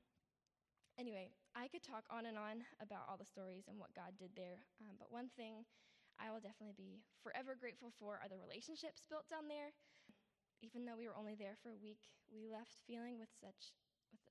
anyway 1.00 1.32
i 1.56 1.67
could 1.67 1.84
talk 1.84 2.06
on 2.12 2.28
and 2.28 2.38
on 2.38 2.63
about 2.80 3.08
all 3.08 3.17
the 3.19 3.28
stories 3.28 3.67
and 3.67 3.80
what 3.80 3.95
god 3.95 4.15
did 4.15 4.32
there 4.36 4.63
um, 4.84 4.95
but 5.00 5.12
one 5.12 5.32
thing 5.36 5.65
i 6.19 6.32
will 6.32 6.43
definitely 6.43 6.76
be 6.76 7.04
forever 7.24 7.56
grateful 7.56 7.91
for 8.00 8.19
are 8.19 8.32
the 8.32 8.39
relationships 8.39 9.04
built 9.08 9.28
down 9.28 9.48
there 9.48 9.76
even 10.62 10.86
though 10.86 11.00
we 11.00 11.08
were 11.08 11.17
only 11.17 11.36
there 11.36 11.56
for 11.60 11.72
a 11.72 11.80
week, 11.82 12.12
we 12.30 12.48
left 12.48 12.84
feeling 12.86 13.17
with 13.17 13.32
such, 13.39 13.74
with, 14.12 14.22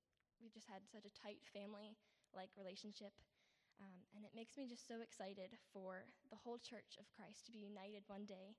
we 0.40 0.48
just 0.52 0.68
had 0.68 0.84
such 0.88 1.08
a 1.08 1.18
tight 1.18 1.42
family 1.52 1.96
like 2.36 2.52
relationship. 2.56 3.12
Um, 3.78 4.02
and 4.14 4.26
it 4.26 4.34
makes 4.34 4.58
me 4.58 4.66
just 4.66 4.90
so 4.90 4.98
excited 4.98 5.54
for 5.70 6.10
the 6.34 6.40
whole 6.42 6.58
church 6.58 6.98
of 6.98 7.06
Christ 7.14 7.46
to 7.46 7.54
be 7.54 7.62
united 7.62 8.02
one 8.10 8.26
day 8.26 8.58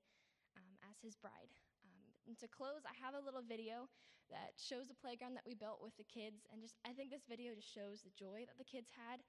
um, 0.56 0.74
as 0.88 0.96
his 1.04 1.14
bride. 1.14 1.52
Um, 1.84 2.08
and 2.24 2.34
to 2.40 2.48
close, 2.48 2.88
I 2.88 2.96
have 2.96 3.12
a 3.12 3.20
little 3.20 3.44
video 3.44 3.92
that 4.32 4.56
shows 4.56 4.88
the 4.88 4.96
playground 4.96 5.36
that 5.36 5.44
we 5.44 5.58
built 5.58 5.84
with 5.84 5.92
the 6.00 6.08
kids. 6.08 6.48
And 6.48 6.62
just, 6.64 6.80
I 6.88 6.96
think 6.96 7.12
this 7.12 7.28
video 7.28 7.52
just 7.52 7.68
shows 7.68 8.00
the 8.00 8.14
joy 8.16 8.48
that 8.48 8.56
the 8.56 8.68
kids 8.68 8.88
had 8.96 9.20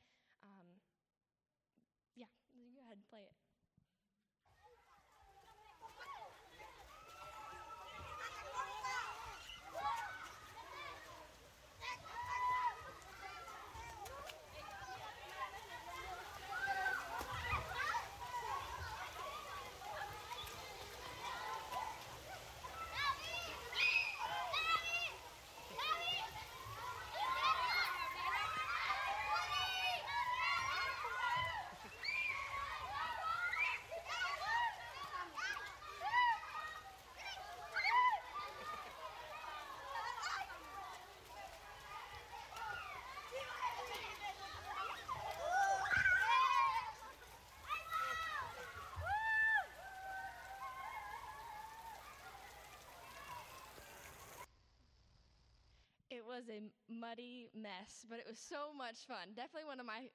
It 56.21 56.29
was 56.29 56.45
a 56.53 56.61
muddy 56.85 57.49
mess, 57.49 58.05
but 58.05 58.21
it 58.21 58.29
was 58.29 58.37
so 58.37 58.69
much 58.77 59.09
fun. 59.09 59.33
Definitely 59.33 59.65
one 59.65 59.81
of 59.81 59.89
my 59.89 60.13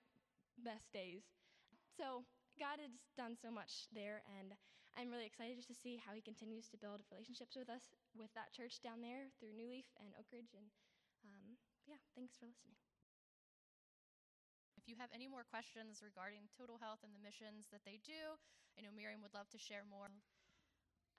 best 0.63 0.87
days. 0.95 1.27
So, 1.99 2.23
God 2.63 2.79
has 2.79 2.95
done 3.19 3.35
so 3.35 3.51
much 3.51 3.91
there, 3.91 4.23
and 4.39 4.55
I'm 4.95 5.11
really 5.11 5.27
excited 5.27 5.59
just 5.59 5.67
to 5.67 5.75
see 5.75 5.99
how 5.99 6.15
He 6.15 6.23
continues 6.23 6.71
to 6.71 6.79
build 6.79 7.03
relationships 7.11 7.59
with 7.59 7.67
us, 7.67 7.91
with 8.15 8.31
that 8.39 8.55
church 8.55 8.79
down 8.79 9.03
there 9.03 9.35
through 9.43 9.59
New 9.59 9.67
Leaf 9.67 9.91
and 9.99 10.15
Oak 10.15 10.31
Ridge. 10.31 10.55
And 10.55 10.71
um, 11.27 11.59
yeah, 11.91 11.99
thanks 12.15 12.39
for 12.39 12.47
listening. 12.47 12.79
If 14.79 14.87
you 14.87 14.95
have 15.03 15.11
any 15.11 15.27
more 15.27 15.43
questions 15.43 16.07
regarding 16.07 16.47
total 16.55 16.79
health 16.79 17.03
and 17.03 17.11
the 17.11 17.27
missions 17.27 17.67
that 17.75 17.83
they 17.83 17.99
do, 18.07 18.39
I 18.79 18.87
know 18.87 18.95
Miriam 18.95 19.27
would 19.27 19.35
love 19.35 19.51
to 19.51 19.59
share 19.59 19.83
more. 19.83 20.23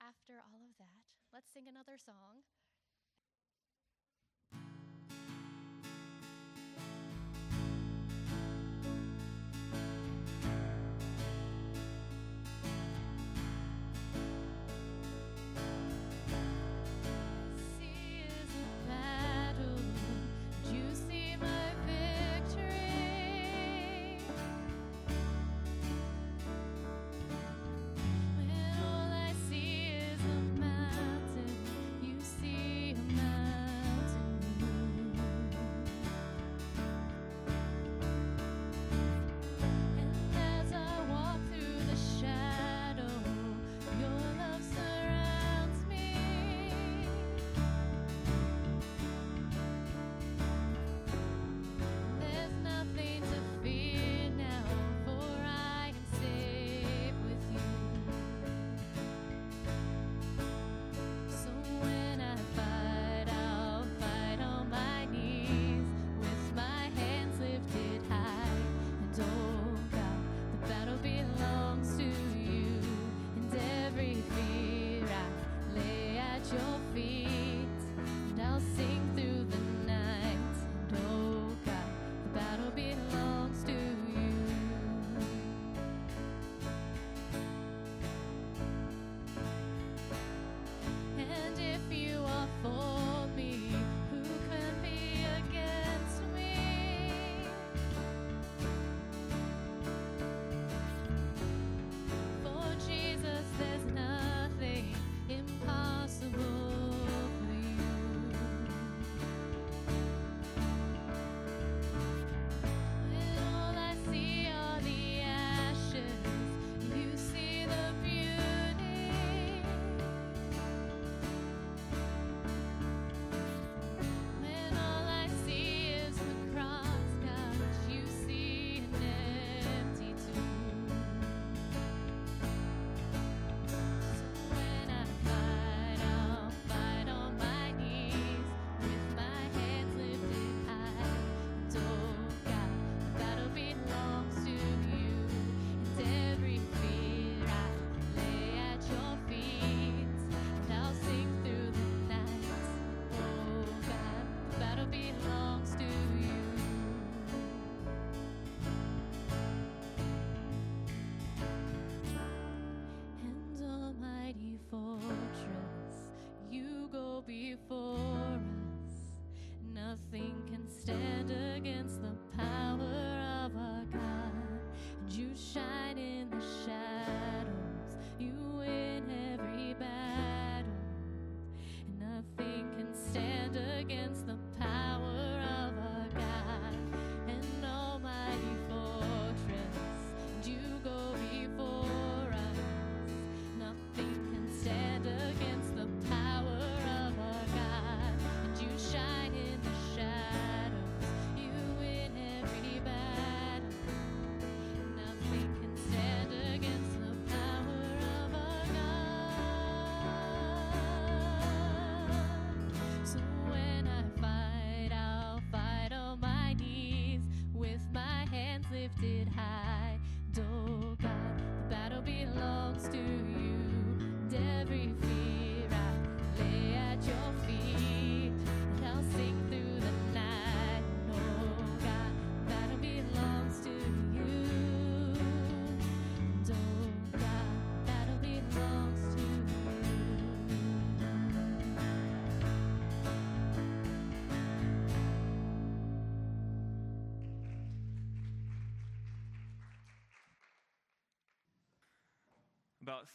After 0.00 0.40
all 0.48 0.64
of 0.64 0.80
that, 0.80 1.04
let's 1.28 1.52
sing 1.52 1.68
another 1.68 2.00
song. 2.00 2.48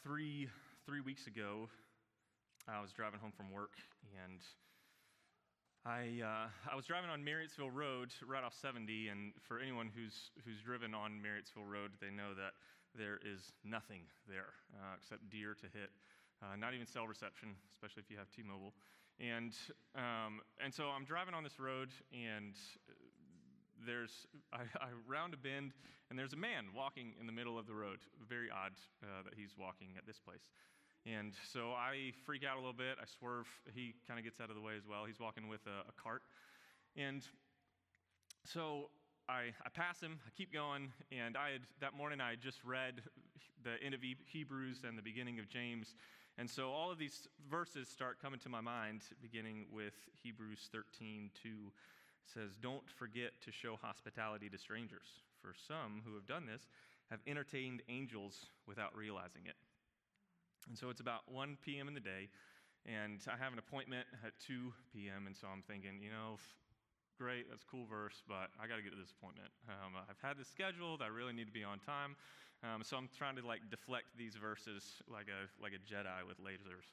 Three, 0.04 0.50
three 0.86 1.00
weeks 1.00 1.28
ago, 1.28 1.70
I 2.68 2.82
was 2.82 2.92
driving 2.92 3.20
home 3.20 3.32
from 3.32 3.52
work 3.52 3.80
and 4.04 4.44
I, 5.86 6.20
uh, 6.20 6.48
I 6.72 6.76
was 6.76 6.86
driving 6.86 7.10
on 7.10 7.24
Marriottsville 7.24 7.72
Road 7.72 8.12
right 8.28 8.44
off 8.44 8.56
70, 8.56 9.10
and 9.10 9.34
for 9.48 9.60
anyone 9.60 9.92
who's, 9.92 10.32
who's 10.46 10.64
driven 10.64 10.96
on 10.96 11.20
Marriottsville 11.20 11.68
Road, 11.68 11.92
they 12.00 12.08
know 12.08 12.32
that 12.36 12.56
there 12.96 13.20
is 13.20 13.52
nothing 13.68 14.08
there 14.28 14.56
uh, 14.80 14.96
except 14.96 15.28
deer 15.30 15.56
to 15.60 15.68
hit, 15.76 15.92
uh, 16.40 16.56
not 16.56 16.74
even 16.74 16.88
cell 16.88 17.04
reception, 17.04 17.56
especially 17.72 18.00
if 18.00 18.08
you 18.08 18.16
have 18.16 18.32
T 18.32 18.44
Mobile. 18.48 18.72
And, 19.20 19.52
um, 19.96 20.40
and 20.64 20.74
so 20.74 20.88
I'm 20.88 21.04
driving 21.04 21.36
on 21.36 21.44
this 21.44 21.60
road, 21.60 21.92
and 22.16 22.56
there's, 23.86 24.28
I, 24.52 24.64
I, 24.80 24.90
round 25.08 25.34
a 25.34 25.38
bend, 25.38 25.74
and 26.10 26.18
there's 26.18 26.34
a 26.34 26.38
man 26.38 26.66
walking 26.76 27.14
in 27.20 27.28
the 27.28 27.34
middle 27.34 27.58
of 27.58 27.68
the 27.68 27.74
road. 27.74 28.00
Very 28.28 28.50
odd 28.50 28.74
uh, 29.04 29.24
that 29.24 29.34
he's 29.36 29.56
walking 29.58 29.90
at 29.98 30.06
this 30.06 30.20
place. 30.20 30.44
And 31.06 31.34
so 31.52 31.72
I 31.72 32.14
freak 32.26 32.44
out 32.46 32.56
a 32.56 32.60
little 32.60 32.74
bit. 32.74 32.98
I 33.02 33.06
swerve. 33.20 33.48
He 33.76 33.94
kind 34.08 34.18
of 34.18 34.24
gets 34.24 34.40
out 34.40 34.50
of 34.50 34.56
the 34.56 34.62
way 34.62 34.74
as 34.78 34.88
well. 34.88 35.04
He's 35.06 35.20
walking 35.20 35.48
with 35.48 35.62
a, 35.68 35.90
a 35.90 35.94
cart. 36.02 36.24
And 36.96 37.24
so 38.46 38.90
I, 39.28 39.52
I, 39.66 39.70
pass 39.74 40.00
him, 40.00 40.20
I 40.26 40.30
keep 40.38 40.54
going, 40.54 40.92
and 41.12 41.38
I 41.38 41.52
had, 41.52 41.62
that 41.82 41.94
morning 41.94 42.20
I 42.22 42.32
had 42.32 42.42
just 42.42 42.64
read 42.64 43.02
the 43.64 43.82
end 43.84 43.94
of 43.94 44.02
Hebrews 44.04 44.84
and 44.88 44.98
the 44.98 45.02
beginning 45.02 45.40
of 45.40 45.48
James. 45.48 45.96
And 46.38 46.50
so 46.50 46.72
all 46.72 46.92
of 46.92 46.98
these 46.98 47.28
verses 47.50 47.88
start 47.88 48.20
coming 48.22 48.40
to 48.42 48.50
my 48.50 48.62
mind, 48.62 49.02
beginning 49.22 49.68
with 49.72 49.94
Hebrews 50.24 50.70
13 50.72 51.30
2. 51.42 51.50
Says, 52.26 52.52
Don't 52.62 52.90
forget 52.90 53.32
to 53.46 53.52
show 53.52 53.76
hospitality 53.82 54.50
to 54.50 54.58
strangers, 54.58 55.08
for 55.42 55.54
some 55.68 56.02
who 56.06 56.16
have 56.16 56.26
done 56.26 56.46
this 56.46 56.68
have 57.12 57.20
entertained 57.28 57.84
angels 57.90 58.48
without 58.66 58.96
realizing 58.96 59.44
it. 59.46 59.60
And 60.70 60.78
so 60.78 60.90
it's 60.90 61.02
about 61.02 61.28
1 61.28 61.58
p.m. 61.62 61.88
in 61.88 61.94
the 61.94 62.00
day, 62.00 62.32
and 62.88 63.20
I 63.28 63.36
have 63.36 63.52
an 63.52 63.60
appointment 63.60 64.08
at 64.26 64.32
2 64.48 64.72
p.m., 64.96 65.28
and 65.28 65.36
so 65.36 65.48
I'm 65.52 65.62
thinking, 65.62 66.00
you 66.00 66.10
know, 66.10 66.40
great, 67.20 67.50
that's 67.52 67.64
cool 67.68 67.86
verse, 67.86 68.24
but 68.28 68.50
I 68.56 68.66
got 68.66 68.80
to 68.80 68.84
get 68.84 68.96
to 68.96 69.00
this 69.00 69.12
appointment. 69.12 69.52
Um, 69.68 69.94
I've 70.00 70.20
had 70.24 70.40
this 70.40 70.48
scheduled, 70.48 71.04
I 71.04 71.08
really 71.08 71.34
need 71.34 71.46
to 71.46 71.54
be 71.54 71.64
on 71.64 71.80
time. 71.80 72.16
Um, 72.64 72.80
so 72.82 72.96
I'm 72.96 73.12
trying 73.12 73.36
to 73.36 73.46
like 73.46 73.60
deflect 73.70 74.08
these 74.18 74.40
verses 74.40 75.04
like 75.12 75.28
a, 75.28 75.52
like 75.62 75.76
a 75.76 75.82
Jedi 75.84 76.24
with 76.24 76.40
lasers. 76.40 76.88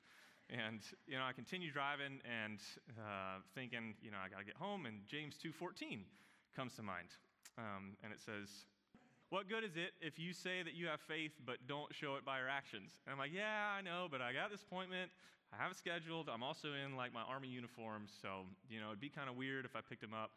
And, 0.51 0.83
you 1.07 1.15
know, 1.15 1.23
I 1.23 1.33
continue 1.33 1.71
driving 1.71 2.19
and 2.27 2.59
uh, 2.99 3.39
thinking, 3.55 3.95
you 4.03 4.11
know, 4.11 4.19
I 4.19 4.29
got 4.29 4.41
to 4.41 4.45
get 4.45 4.57
home, 4.57 4.85
and 4.85 5.07
James 5.07 5.39
2.14 5.39 6.03
comes 6.57 6.75
to 6.75 6.83
mind. 6.83 7.15
Um, 7.57 7.95
and 8.03 8.13
it 8.13 8.19
says, 8.19 8.67
what 9.31 9.49
good 9.49 9.63
is 9.63 9.79
it 9.79 9.95
if 10.03 10.19
you 10.19 10.35
say 10.35 10.67
that 10.67 10.75
you 10.75 10.91
have 10.91 10.99
faith 11.07 11.31
but 11.47 11.63
don't 11.71 11.95
show 11.95 12.17
it 12.17 12.25
by 12.27 12.43
your 12.43 12.51
actions? 12.51 12.99
And 13.07 13.15
I'm 13.15 13.19
like, 13.19 13.31
Yeah, 13.31 13.71
I 13.71 13.81
know, 13.81 14.09
but 14.11 14.21
I 14.21 14.33
got 14.35 14.51
this 14.51 14.63
appointment. 14.63 15.11
I 15.55 15.63
have 15.63 15.71
it 15.71 15.79
scheduled. 15.79 16.29
I'm 16.29 16.43
also 16.43 16.75
in 16.75 16.97
like 16.99 17.15
my 17.15 17.23
army 17.23 17.47
uniform, 17.47 18.11
so 18.11 18.43
you 18.69 18.81
know 18.81 18.89
it'd 18.91 18.99
be 18.99 19.09
kind 19.09 19.31
of 19.31 19.37
weird 19.37 19.65
if 19.65 19.77
I 19.77 19.87
picked 19.87 20.03
him 20.03 20.15
up. 20.15 20.35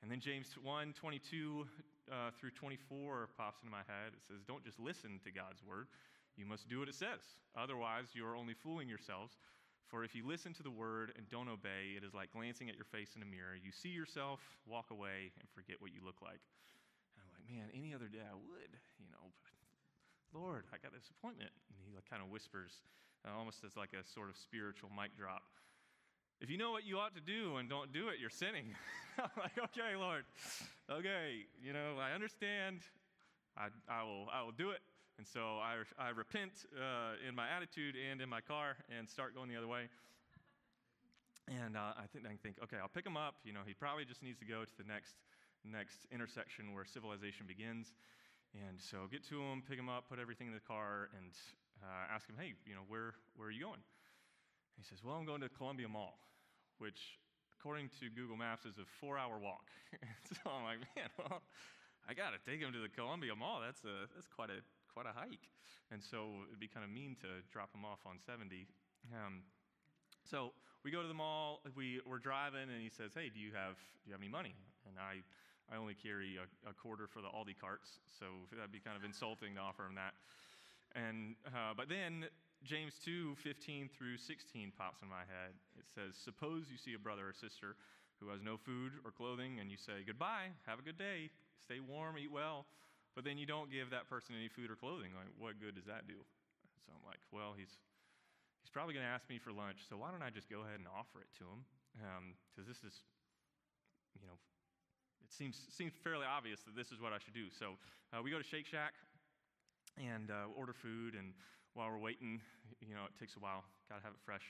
And 0.00 0.10
then 0.10 0.20
James 0.20 0.54
1 0.62 0.94
22 0.94 1.66
uh, 2.06 2.30
through 2.38 2.50
24 2.54 3.30
pops 3.36 3.62
into 3.62 3.72
my 3.72 3.82
head. 3.82 4.14
It 4.14 4.22
says, 4.30 4.46
Don't 4.46 4.62
just 4.62 4.78
listen 4.78 5.18
to 5.26 5.32
God's 5.34 5.66
word, 5.66 5.88
you 6.36 6.46
must 6.46 6.68
do 6.68 6.78
what 6.78 6.88
it 6.88 6.94
says. 6.94 7.26
Otherwise, 7.58 8.14
you 8.14 8.24
are 8.24 8.36
only 8.36 8.54
fooling 8.54 8.88
yourselves. 8.88 9.34
For 9.86 10.02
if 10.02 10.14
you 10.14 10.26
listen 10.26 10.52
to 10.54 10.62
the 10.62 10.70
word 10.70 11.12
and 11.16 11.28
don't 11.30 11.48
obey, 11.48 11.94
it 11.96 12.02
is 12.02 12.14
like 12.14 12.32
glancing 12.32 12.68
at 12.68 12.74
your 12.74 12.84
face 12.90 13.14
in 13.14 13.22
a 13.22 13.26
mirror. 13.28 13.54
You 13.54 13.70
see 13.70 13.90
yourself, 13.90 14.40
walk 14.66 14.90
away, 14.90 15.30
and 15.38 15.46
forget 15.54 15.76
what 15.78 15.94
you 15.94 16.00
look 16.04 16.18
like 16.22 16.42
And 17.14 17.22
I'm 17.22 17.30
like, 17.30 17.46
man, 17.46 17.66
any 17.70 17.94
other 17.94 18.08
day 18.08 18.22
I 18.26 18.34
would, 18.34 18.72
you 18.98 19.06
know, 19.14 19.30
but 19.42 19.54
Lord, 20.34 20.64
I 20.74 20.78
got 20.82 20.92
this 20.92 21.08
appointment. 21.10 21.50
And 21.70 21.78
he 21.86 21.94
like, 21.94 22.08
kind 22.10 22.22
of 22.22 22.28
whispers, 22.30 22.82
uh, 23.24 23.30
almost 23.36 23.62
as 23.64 23.76
like 23.76 23.94
a 23.94 24.02
sort 24.06 24.28
of 24.28 24.36
spiritual 24.36 24.90
mic 24.90 25.16
drop. 25.16 25.42
If 26.40 26.50
you 26.50 26.58
know 26.58 26.70
what 26.70 26.84
you 26.84 26.98
ought 26.98 27.14
to 27.14 27.24
do 27.24 27.56
and 27.56 27.68
don't 27.68 27.92
do 27.92 28.08
it, 28.08 28.16
you're 28.20 28.28
sinning. 28.30 28.74
I'm 29.18 29.30
like, 29.38 29.56
okay, 29.56 29.96
Lord, 29.96 30.24
okay, 30.90 31.46
you 31.62 31.72
know, 31.72 31.96
I 32.00 32.12
understand. 32.12 32.80
I, 33.56 33.68
I, 33.88 34.02
will, 34.02 34.28
I 34.32 34.42
will 34.42 34.52
do 34.52 34.70
it. 34.70 34.80
And 35.18 35.26
so 35.26 35.58
I, 35.58 35.80
I 35.98 36.10
repent 36.10 36.66
uh, 36.76 37.16
in 37.26 37.34
my 37.34 37.48
attitude 37.48 37.94
and 37.96 38.20
in 38.20 38.28
my 38.28 38.40
car 38.40 38.76
and 38.92 39.08
start 39.08 39.34
going 39.34 39.48
the 39.48 39.56
other 39.56 39.68
way. 39.68 39.88
And 41.48 41.76
uh, 41.76 41.94
I 41.96 42.06
think 42.12 42.26
I 42.26 42.36
think, 42.42 42.56
okay, 42.62 42.76
I'll 42.76 42.92
pick 42.92 43.06
him 43.06 43.16
up. 43.16 43.36
You 43.44 43.52
know, 43.52 43.62
he 43.64 43.72
probably 43.72 44.04
just 44.04 44.22
needs 44.22 44.38
to 44.40 44.44
go 44.44 44.64
to 44.64 44.76
the 44.76 44.84
next 44.84 45.14
next 45.64 46.06
intersection 46.12 46.74
where 46.74 46.84
civilization 46.84 47.46
begins. 47.46 47.94
And 48.54 48.80
so 48.80 49.08
get 49.10 49.26
to 49.28 49.40
him, 49.40 49.62
pick 49.68 49.78
him 49.78 49.88
up, 49.88 50.08
put 50.08 50.18
everything 50.18 50.46
in 50.48 50.54
the 50.54 50.64
car, 50.64 51.08
and 51.16 51.32
uh, 51.82 52.14
ask 52.14 52.28
him, 52.28 52.36
hey, 52.38 52.54
you 52.64 52.74
know, 52.74 52.86
where, 52.88 53.14
where 53.36 53.48
are 53.48 53.54
you 53.54 53.62
going? 53.64 53.82
he 54.76 54.84
says, 54.84 55.00
well, 55.00 55.16
I'm 55.16 55.24
going 55.24 55.40
to 55.40 55.48
Columbia 55.48 55.88
Mall, 55.88 56.20
which, 56.76 57.16
according 57.58 57.88
to 58.00 58.12
Google 58.12 58.36
Maps, 58.36 58.68
is 58.68 58.76
a 58.76 58.84
four-hour 59.00 59.40
walk. 59.40 59.72
so 60.28 60.52
I'm 60.52 60.68
like, 60.68 60.84
man, 60.92 61.08
well, 61.16 61.40
I 62.04 62.12
got 62.12 62.36
to 62.36 62.40
take 62.44 62.60
him 62.60 62.76
to 62.76 62.80
the 62.84 62.92
Columbia 62.92 63.34
Mall. 63.34 63.64
That's, 63.64 63.80
a, 63.88 64.04
that's 64.12 64.28
quite, 64.28 64.52
a, 64.52 64.60
quite 64.96 65.04
a 65.04 65.12
hike. 65.12 65.52
And 65.92 66.00
so 66.00 66.48
it'd 66.48 66.58
be 66.58 66.72
kind 66.72 66.80
of 66.80 66.88
mean 66.88 67.20
to 67.20 67.44
drop 67.52 67.68
him 67.76 67.84
off 67.84 68.00
on 68.08 68.16
70. 68.16 68.64
Um, 69.12 69.44
so 70.24 70.56
we 70.80 70.88
go 70.88 71.04
to 71.04 71.08
the 71.08 71.14
mall, 71.14 71.60
we, 71.76 72.00
we're 72.08 72.18
driving, 72.18 72.72
and 72.72 72.80
he 72.80 72.88
says, 72.88 73.12
hey, 73.12 73.28
do 73.28 73.36
you 73.36 73.52
have, 73.52 73.76
do 74.00 74.08
you 74.08 74.12
have 74.16 74.24
any 74.24 74.32
money? 74.32 74.56
And 74.88 74.96
I 74.96 75.20
I 75.66 75.76
only 75.76 75.94
carry 75.94 76.38
a, 76.38 76.70
a, 76.70 76.72
quarter 76.72 77.08
for 77.10 77.18
the 77.18 77.26
Aldi 77.26 77.58
carts, 77.58 77.98
so 78.20 78.26
that'd 78.54 78.70
be 78.70 78.78
kind 78.78 78.96
of 78.96 79.02
insulting 79.02 79.56
to 79.56 79.60
offer 79.60 79.82
him 79.82 79.98
that. 79.98 80.14
And, 80.94 81.34
uh, 81.46 81.74
but 81.76 81.88
then 81.88 82.26
James 82.62 82.94
2 83.04 83.34
15 83.42 83.90
through 83.90 84.16
16 84.16 84.72
pops 84.78 85.02
in 85.02 85.08
my 85.08 85.26
head. 85.26 85.58
It 85.74 85.86
says, 85.90 86.14
Suppose 86.14 86.70
you 86.70 86.78
see 86.78 86.94
a 86.94 87.02
brother 87.02 87.26
or 87.26 87.34
sister 87.34 87.74
who 88.22 88.30
has 88.30 88.40
no 88.42 88.56
food 88.56 88.92
or 89.04 89.10
clothing, 89.10 89.58
and 89.58 89.70
you 89.70 89.76
say, 89.76 90.06
Goodbye, 90.06 90.54
have 90.66 90.78
a 90.78 90.82
good 90.82 90.98
day, 90.98 91.30
stay 91.58 91.80
warm, 91.80 92.16
eat 92.16 92.30
well, 92.30 92.66
but 93.16 93.24
then 93.24 93.40
you 93.40 93.48
don't 93.48 93.72
give 93.72 93.88
that 93.90 94.06
person 94.12 94.36
any 94.36 94.52
food 94.52 94.68
or 94.68 94.76
clothing. 94.76 95.16
Like, 95.16 95.32
what 95.40 95.56
good 95.56 95.74
does 95.74 95.88
that 95.88 96.04
do? 96.04 96.20
So 96.84 96.92
I'm 96.92 97.02
like, 97.08 97.18
Well, 97.32 97.56
he's, 97.56 97.72
he's 98.60 98.70
probably 98.70 98.92
going 98.92 99.08
to 99.08 99.10
ask 99.10 99.24
me 99.32 99.40
for 99.40 99.50
lunch, 99.50 99.88
so 99.88 99.96
why 99.96 100.12
don't 100.12 100.22
I 100.22 100.28
just 100.28 100.52
go 100.52 100.62
ahead 100.62 100.76
and 100.76 100.86
offer 100.86 101.24
it 101.24 101.32
to 101.40 101.48
him? 101.48 101.64
Because 102.52 102.68
um, 102.68 102.70
this 102.70 102.84
is, 102.84 103.00
you 104.20 104.28
know, 104.28 104.36
it 105.24 105.32
seems, 105.32 105.56
seems 105.72 105.96
fairly 106.04 106.28
obvious 106.28 106.60
that 106.68 106.76
this 106.76 106.92
is 106.92 107.00
what 107.00 107.16
I 107.16 107.18
should 107.18 107.34
do. 107.34 107.48
So 107.48 107.80
uh, 108.12 108.20
we 108.20 108.30
go 108.30 108.38
to 108.38 108.44
Shake 108.44 108.68
Shack 108.68 108.94
and 109.96 110.30
uh, 110.30 110.52
order 110.52 110.76
food, 110.76 111.16
and 111.16 111.32
while 111.72 111.88
we're 111.88 111.98
waiting, 111.98 112.44
you 112.84 112.92
know, 112.92 113.08
it 113.08 113.16
takes 113.18 113.34
a 113.34 113.40
while. 113.40 113.64
Got 113.88 113.98
to 113.98 114.04
have 114.04 114.12
it 114.12 114.20
fresh. 114.22 114.44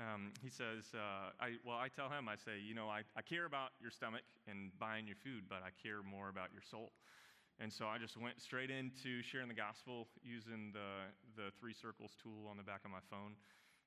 Um, 0.00 0.32
he 0.44 0.50
says, 0.50 0.92
uh, 0.92 1.32
I, 1.40 1.56
well, 1.64 1.76
I 1.76 1.88
tell 1.88 2.08
him, 2.08 2.28
I 2.28 2.36
say, 2.36 2.60
you 2.60 2.74
know, 2.74 2.88
I, 2.88 3.00
I 3.16 3.22
care 3.22 3.44
about 3.44 3.72
your 3.80 3.90
stomach 3.90 4.24
and 4.48 4.72
buying 4.78 5.06
your 5.06 5.16
food, 5.16 5.48
but 5.48 5.64
I 5.64 5.72
care 5.80 6.04
more 6.04 6.28
about 6.28 6.52
your 6.52 6.60
soul. 6.60 6.92
And 7.58 7.72
so 7.72 7.86
I 7.86 7.96
just 7.96 8.16
went 8.16 8.40
straight 8.40 8.70
into 8.70 9.22
sharing 9.22 9.48
the 9.48 9.56
gospel 9.56 10.08
using 10.22 10.72
the, 10.72 11.08
the 11.40 11.48
three 11.58 11.72
circles 11.72 12.12
tool 12.22 12.48
on 12.50 12.56
the 12.56 12.62
back 12.62 12.84
of 12.84 12.90
my 12.90 13.00
phone. 13.10 13.32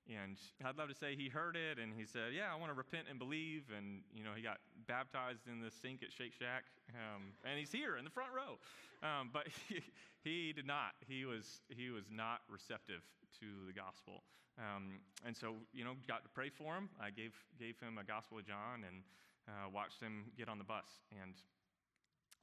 And 0.09 0.37
I'd 0.65 0.77
love 0.77 0.89
to 0.89 0.97
say 0.97 1.13
he 1.13 1.29
heard 1.29 1.55
it 1.55 1.77
and 1.77 1.93
he 1.93 2.03
said, 2.03 2.33
Yeah, 2.33 2.49
I 2.49 2.57
want 2.57 2.71
to 2.71 2.77
repent 2.77 3.05
and 3.09 3.19
believe. 3.19 3.69
And, 3.69 4.01
you 4.09 4.23
know, 4.23 4.33
he 4.33 4.41
got 4.41 4.57
baptized 4.87 5.45
in 5.45 5.61
the 5.61 5.69
sink 5.69 6.01
at 6.01 6.11
Shake 6.11 6.33
Shack. 6.33 6.65
Um, 6.97 7.37
and 7.45 7.59
he's 7.59 7.71
here 7.71 7.97
in 7.97 8.03
the 8.05 8.09
front 8.09 8.33
row. 8.33 8.57
Um, 9.05 9.29
but 9.31 9.45
he, 9.69 9.85
he, 10.23 10.51
did 10.51 10.65
not. 10.65 10.97
He 11.05 11.25
was, 11.25 11.61
he 11.69 11.91
was 11.91 12.09
not 12.09 12.41
receptive 12.49 13.05
to 13.39 13.45
the 13.69 13.73
gospel. 13.73 14.25
Um, 14.57 14.99
and 15.25 15.37
so, 15.37 15.55
you 15.73 15.85
know, 15.85 15.93
got 16.07 16.23
to 16.23 16.29
pray 16.29 16.49
for 16.49 16.73
him. 16.73 16.89
I 16.99 17.11
gave, 17.11 17.37
gave 17.59 17.79
him 17.79 17.97
a 17.97 18.03
Gospel 18.03 18.39
of 18.39 18.45
John 18.45 18.83
and 18.83 19.05
uh, 19.47 19.69
watched 19.71 20.01
him 20.01 20.35
get 20.35 20.49
on 20.49 20.57
the 20.57 20.67
bus. 20.67 20.89
And 21.23 21.33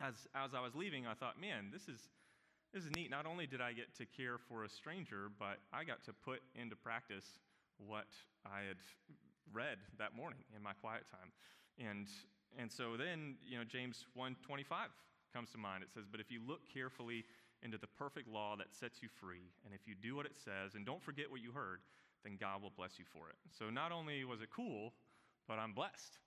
as, 0.01 0.15
as 0.35 0.55
I 0.55 0.61
was 0.61 0.75
leaving, 0.75 1.07
I 1.07 1.15
thought, 1.15 1.41
man, 1.41 1.71
this 1.73 1.89
is, 1.89 2.01
this 2.73 2.85
is 2.85 2.91
neat. 2.95 3.11
Not 3.11 3.27
only 3.27 3.47
did 3.47 3.61
I 3.61 3.73
get 3.73 3.95
to 3.97 4.07
care 4.07 4.37
for 4.39 4.65
a 4.65 4.69
stranger, 4.69 5.31
but 5.39 5.59
I 5.73 5.85
got 5.85 6.05
to 6.05 6.13
put 6.13 6.41
into 6.55 6.77
practice 6.77 7.25
what 7.79 8.09
I 8.45 8.67
had 8.69 8.77
read 9.53 9.79
that 9.99 10.15
morning 10.15 10.41
in 10.55 10.63
my 10.63 10.73
quiet 10.73 11.05
time. 11.11 11.33
And, 11.79 12.07
and 12.59 12.71
so 12.71 12.97
then, 12.97 13.37
you 13.47 13.59
know, 13.59 13.65
James 13.65 14.07
1.25 14.17 14.65
comes 15.33 15.51
to 15.53 15.59
mind. 15.59 15.83
It 15.83 15.93
says, 15.93 16.05
But 16.11 16.21
if 16.21 16.31
you 16.31 16.41
look 16.47 16.61
carefully 16.73 17.25
into 17.63 17.79
the 17.79 17.87
perfect 17.87 18.29
law 18.29 18.57
that 18.57 18.75
sets 18.75 19.03
you 19.03 19.09
free, 19.21 19.53
and 19.65 19.75
if 19.75 19.87
you 19.87 19.95
do 19.95 20.17
what 20.17 20.27
it 20.27 20.37
says, 20.37 20.75
and 20.75 20.85
don't 20.85 21.03
forget 21.03 21.31
what 21.31 21.41
you 21.41 21.53
heard, 21.53 21.81
then 22.25 22.37
God 22.41 22.63
will 22.63 22.73
bless 22.77 22.99
you 22.99 23.05
for 23.13 23.29
it. 23.29 23.37
So 23.59 23.71
not 23.71 23.93
only 23.93 24.25
was 24.25 24.41
it 24.41 24.49
cool, 24.55 24.93
but 25.49 25.59
I'm 25.59 25.73
blessed. 25.73 26.19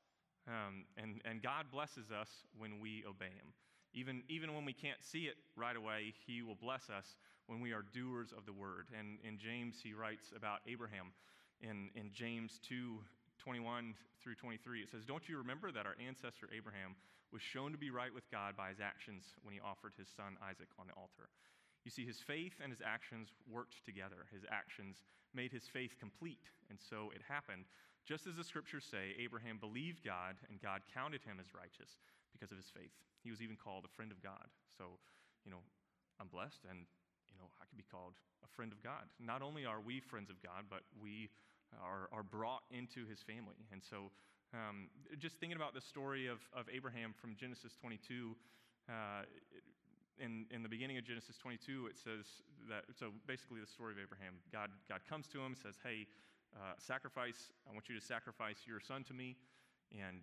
Um, 0.48 0.86
and, 0.98 1.22
and 1.26 1.42
God 1.42 1.66
blesses 1.72 2.12
us 2.12 2.30
when 2.58 2.80
we 2.80 3.04
obey 3.08 3.34
Him. 3.34 3.54
Even, 3.94 4.24
even 4.30 4.54
when 4.54 4.66
we 4.66 4.74
can't 4.74 5.02
see 5.02 5.26
it 5.26 5.36
right 5.56 5.76
away, 5.76 6.14
He 6.26 6.42
will 6.42 6.56
bless 6.56 6.90
us 6.90 7.18
when 7.50 7.60
we 7.60 7.74
are 7.74 7.82
doers 7.82 8.30
of 8.38 8.46
the 8.46 8.54
word. 8.54 8.86
And 8.94 9.18
in 9.26 9.42
James, 9.42 9.82
he 9.82 9.98
writes 9.98 10.30
about 10.38 10.62
Abraham 10.70 11.10
in, 11.62 11.90
in 11.98 12.14
James 12.14 12.62
2 12.70 13.02
21 13.42 13.96
through 14.22 14.36
23. 14.36 14.82
It 14.84 14.92
says, 14.92 15.06
Don't 15.06 15.28
you 15.28 15.40
remember 15.40 15.72
that 15.72 15.88
our 15.88 15.96
ancestor 15.98 16.46
Abraham 16.54 16.94
was 17.34 17.42
shown 17.42 17.72
to 17.72 17.80
be 17.80 17.90
right 17.90 18.14
with 18.14 18.30
God 18.30 18.54
by 18.56 18.70
his 18.70 18.84
actions 18.84 19.34
when 19.42 19.56
he 19.56 19.60
offered 19.60 19.98
his 19.98 20.08
son 20.14 20.38
Isaac 20.46 20.70
on 20.78 20.86
the 20.86 20.94
altar? 20.94 21.34
You 21.82 21.90
You 21.90 21.92
see, 21.92 22.06
his 22.06 22.22
faith 22.22 22.54
and 22.62 22.70
his 22.70 22.84
actions 22.86 23.34
worked 23.50 23.82
together. 23.82 24.30
His 24.30 24.44
actions 24.52 25.02
made 25.34 25.52
his 25.52 25.66
faith 25.66 25.98
complete, 25.98 26.46
and 26.70 26.78
so 26.78 27.10
it 27.16 27.22
happened. 27.26 27.66
Just 28.10 28.26
as 28.26 28.34
the 28.34 28.44
scriptures 28.44 28.90
say, 28.90 29.14
Abraham 29.22 29.62
believed 29.62 30.02
God, 30.02 30.34
and 30.50 30.58
God 30.58 30.82
counted 30.90 31.22
him 31.22 31.38
as 31.38 31.54
righteous 31.54 32.02
because 32.34 32.50
of 32.50 32.58
his 32.58 32.66
faith. 32.66 32.90
He 33.22 33.30
was 33.30 33.38
even 33.38 33.54
called 33.54 33.86
a 33.86 33.94
friend 33.94 34.10
of 34.10 34.18
God. 34.18 34.50
So, 34.74 34.98
you 35.46 35.54
know, 35.54 35.62
I'm 36.18 36.26
blessed, 36.26 36.66
and, 36.66 36.90
you 37.30 37.38
know, 37.38 37.46
I 37.62 37.70
could 37.70 37.78
be 37.78 37.86
called 37.86 38.18
a 38.42 38.50
friend 38.50 38.74
of 38.74 38.82
God. 38.82 39.06
Not 39.22 39.46
only 39.46 39.62
are 39.62 39.78
we 39.78 40.02
friends 40.02 40.34
of 40.34 40.42
God, 40.42 40.66
but 40.74 40.82
we 40.98 41.30
are, 41.78 42.10
are 42.10 42.26
brought 42.26 42.66
into 42.74 43.06
his 43.06 43.22
family. 43.22 43.62
And 43.70 43.78
so, 43.78 44.10
um, 44.58 44.90
just 45.22 45.38
thinking 45.38 45.62
about 45.62 45.78
the 45.78 45.86
story 45.86 46.26
of, 46.26 46.42
of 46.50 46.66
Abraham 46.74 47.14
from 47.14 47.38
Genesis 47.38 47.78
22, 47.78 48.34
uh, 48.90 49.30
in, 50.18 50.50
in 50.50 50.66
the 50.66 50.70
beginning 50.70 50.98
of 50.98 51.06
Genesis 51.06 51.38
22, 51.38 51.94
it 51.94 51.98
says 52.02 52.42
that, 52.74 52.90
so 52.98 53.14
basically 53.30 53.62
the 53.62 53.70
story 53.70 53.94
of 53.94 54.02
Abraham, 54.02 54.42
God, 54.52 54.74
God 54.90 55.06
comes 55.08 55.30
to 55.30 55.38
him, 55.40 55.54
says, 55.54 55.78
Hey, 55.86 56.10
uh, 56.56 56.74
sacrifice, 56.78 57.52
I 57.70 57.74
want 57.74 57.90
you 57.90 58.00
to 58.00 58.06
sacrifice 58.06 58.58
your 58.66 58.80
son 58.80 59.04
to 59.06 59.14
me. 59.14 59.38
And 59.92 60.22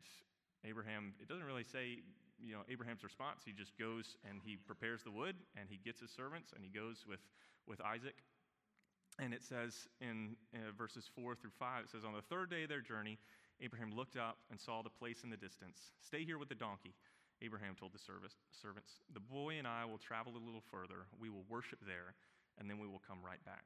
Abraham, 0.64 1.14
it 1.20 1.28
doesn't 1.28 1.44
really 1.44 1.64
say, 1.64 2.02
you 2.38 2.52
know, 2.52 2.62
Abraham's 2.68 3.04
response. 3.04 3.42
He 3.44 3.52
just 3.52 3.76
goes 3.78 4.16
and 4.28 4.40
he 4.44 4.56
prepares 4.56 5.02
the 5.02 5.10
wood 5.10 5.36
and 5.58 5.68
he 5.68 5.78
gets 5.84 6.00
his 6.00 6.10
servants 6.10 6.52
and 6.54 6.62
he 6.62 6.70
goes 6.70 7.04
with, 7.08 7.20
with 7.66 7.80
Isaac. 7.80 8.16
And 9.18 9.32
it 9.32 9.42
says 9.42 9.88
in 10.00 10.36
uh, 10.54 10.72
verses 10.76 11.08
4 11.14 11.34
through 11.34 11.56
5, 11.58 11.84
it 11.84 11.90
says, 11.90 12.04
On 12.04 12.12
the 12.12 12.22
third 12.22 12.50
day 12.50 12.64
of 12.64 12.68
their 12.68 12.82
journey, 12.82 13.18
Abraham 13.62 13.94
looked 13.94 14.16
up 14.16 14.36
and 14.50 14.60
saw 14.60 14.82
the 14.82 14.92
place 14.92 15.24
in 15.24 15.30
the 15.30 15.40
distance. 15.40 15.92
Stay 16.04 16.24
here 16.24 16.36
with 16.36 16.50
the 16.50 16.54
donkey. 16.54 16.92
Abraham 17.40 17.74
told 17.74 17.92
the 17.92 18.00
servants, 18.00 19.00
The 19.12 19.20
boy 19.20 19.56
and 19.58 19.66
I 19.66 19.84
will 19.84 19.98
travel 19.98 20.32
a 20.36 20.44
little 20.44 20.62
further. 20.70 21.08
We 21.18 21.28
will 21.28 21.44
worship 21.48 21.80
there, 21.86 22.14
and 22.58 22.68
then 22.68 22.78
we 22.78 22.86
will 22.86 23.02
come 23.06 23.18
right 23.24 23.42
back. 23.44 23.64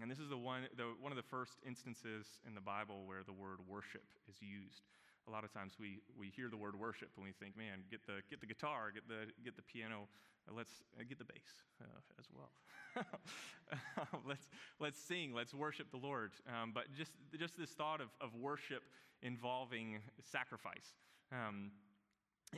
And 0.00 0.10
this 0.10 0.18
is 0.18 0.30
the 0.30 0.38
one, 0.38 0.62
the, 0.76 0.94
one 1.00 1.12
of 1.12 1.16
the 1.16 1.28
first 1.28 1.60
instances 1.66 2.40
in 2.46 2.54
the 2.54 2.60
Bible 2.60 3.04
where 3.04 3.22
the 3.24 3.32
word 3.32 3.60
worship 3.68 4.04
is 4.28 4.40
used. 4.40 4.88
A 5.28 5.30
lot 5.30 5.44
of 5.44 5.52
times 5.52 5.74
we, 5.78 6.00
we 6.18 6.32
hear 6.34 6.48
the 6.48 6.56
word 6.56 6.74
worship 6.74 7.10
and 7.16 7.24
we 7.24 7.32
think, 7.32 7.56
man, 7.56 7.84
get 7.90 8.06
the, 8.06 8.24
get 8.30 8.40
the 8.40 8.46
guitar, 8.46 8.90
get 8.90 9.06
the, 9.06 9.30
get 9.44 9.54
the 9.54 9.62
piano, 9.62 10.08
uh, 10.48 10.54
let's 10.56 10.82
uh, 10.98 11.04
get 11.06 11.18
the 11.18 11.24
bass 11.24 11.62
uh, 11.80 12.00
as 12.18 12.26
well. 12.34 12.50
let's, 14.26 14.48
let's 14.80 14.98
sing, 14.98 15.32
let's 15.34 15.54
worship 15.54 15.90
the 15.90 15.98
Lord. 15.98 16.32
Um, 16.48 16.72
but 16.74 16.84
just, 16.96 17.12
just 17.38 17.58
this 17.58 17.70
thought 17.70 18.00
of, 18.00 18.08
of 18.20 18.34
worship 18.34 18.82
involving 19.22 19.98
sacrifice. 20.30 20.96
Um, 21.30 21.70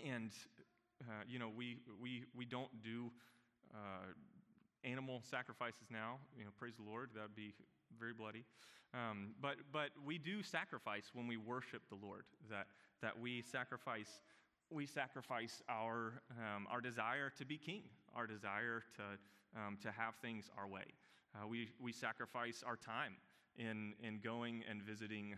and, 0.03 0.31
uh, 1.03 1.23
you 1.29 1.39
know, 1.39 1.51
we, 1.55 1.79
we, 2.01 2.25
we 2.35 2.45
don't 2.45 2.71
do 2.83 3.11
uh, 3.75 4.15
animal 4.85 5.23
sacrifices 5.29 5.89
now. 5.91 6.19
You 6.39 6.45
know, 6.45 6.51
praise 6.59 6.75
the 6.77 6.89
Lord, 6.89 7.11
that 7.15 7.23
would 7.23 7.37
be 7.37 7.55
very 7.99 8.13
bloody. 8.13 8.45
Um, 8.93 9.35
but, 9.41 9.57
but 9.73 9.91
we 10.05 10.19
do 10.19 10.43
sacrifice 10.43 11.11
when 11.13 11.27
we 11.27 11.37
worship 11.37 11.83
the 11.89 11.97
Lord, 11.97 12.25
that, 12.51 12.67
that 13.03 13.19
we 13.19 13.43
sacrifice. 13.43 14.21
We 14.71 14.87
sacrifice 14.87 15.63
our, 15.69 16.23
um, 16.31 16.67
our 16.71 16.81
desire 16.81 17.31
to 17.39 17.45
be 17.45 17.59
king, 17.59 17.83
our 18.15 18.27
desire 18.27 18.83
to, 18.97 19.03
um, 19.59 19.79
to 19.83 19.91
have 19.91 20.15
things 20.23 20.51
our 20.57 20.69
way. 20.69 20.85
Uh, 21.35 21.47
we, 21.49 21.71
we 21.81 21.93
sacrifice 21.93 22.63
our 22.65 22.77
time 22.77 23.17
in, 23.59 23.95
in 24.03 24.21
going 24.23 24.63
and 24.71 24.83
visiting 24.83 25.35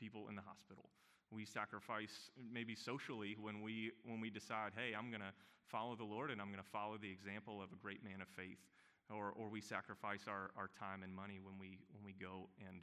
people 0.00 0.28
in 0.28 0.34
the 0.34 0.42
hospital. 0.42 0.84
We 1.30 1.44
sacrifice 1.44 2.30
maybe 2.52 2.74
socially 2.74 3.36
when 3.40 3.62
we, 3.62 3.92
when 4.04 4.20
we 4.20 4.30
decide, 4.30 4.72
hey, 4.76 4.94
I'm 4.96 5.10
going 5.10 5.22
to 5.22 5.32
follow 5.66 5.96
the 5.96 6.04
Lord 6.04 6.30
and 6.30 6.40
I'm 6.40 6.48
going 6.48 6.62
to 6.62 6.70
follow 6.70 6.96
the 7.00 7.10
example 7.10 7.62
of 7.62 7.72
a 7.72 7.76
great 7.76 8.04
man 8.04 8.20
of 8.20 8.28
faith. 8.36 8.58
Or, 9.10 9.32
or 9.36 9.48
we 9.48 9.60
sacrifice 9.60 10.24
our, 10.26 10.50
our 10.56 10.68
time 10.78 11.02
and 11.02 11.14
money 11.14 11.38
when 11.40 11.58
we, 11.60 11.78
when 11.94 12.04
we 12.04 12.12
go 12.12 12.48
and 12.66 12.82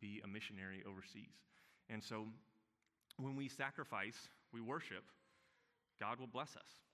be 0.00 0.20
a 0.22 0.28
missionary 0.28 0.82
overseas. 0.86 1.40
And 1.88 2.02
so 2.02 2.26
when 3.16 3.36
we 3.36 3.48
sacrifice, 3.48 4.28
we 4.52 4.60
worship, 4.60 5.04
God 5.98 6.18
will 6.18 6.26
bless 6.26 6.56
us. 6.56 6.84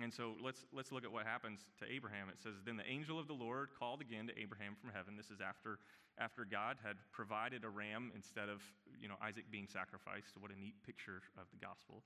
And 0.00 0.12
so 0.12 0.32
let's, 0.40 0.64
let's 0.72 0.90
look 0.90 1.04
at 1.04 1.12
what 1.12 1.26
happens 1.26 1.60
to 1.80 1.84
Abraham. 1.84 2.28
It 2.30 2.40
says, 2.40 2.54
Then 2.64 2.76
the 2.76 2.88
angel 2.88 3.18
of 3.18 3.26
the 3.26 3.36
Lord 3.36 3.68
called 3.78 4.00
again 4.00 4.26
to 4.28 4.38
Abraham 4.40 4.74
from 4.80 4.90
heaven. 4.94 5.16
This 5.16 5.28
is 5.28 5.40
after, 5.44 5.78
after 6.16 6.46
God 6.48 6.78
had 6.82 6.96
provided 7.12 7.64
a 7.64 7.68
ram 7.68 8.10
instead 8.16 8.48
of 8.48 8.62
you 9.00 9.08
know, 9.08 9.20
Isaac 9.20 9.44
being 9.50 9.68
sacrificed. 9.68 10.40
What 10.40 10.50
a 10.50 10.58
neat 10.58 10.80
picture 10.86 11.20
of 11.36 11.44
the 11.52 11.60
gospel. 11.60 12.04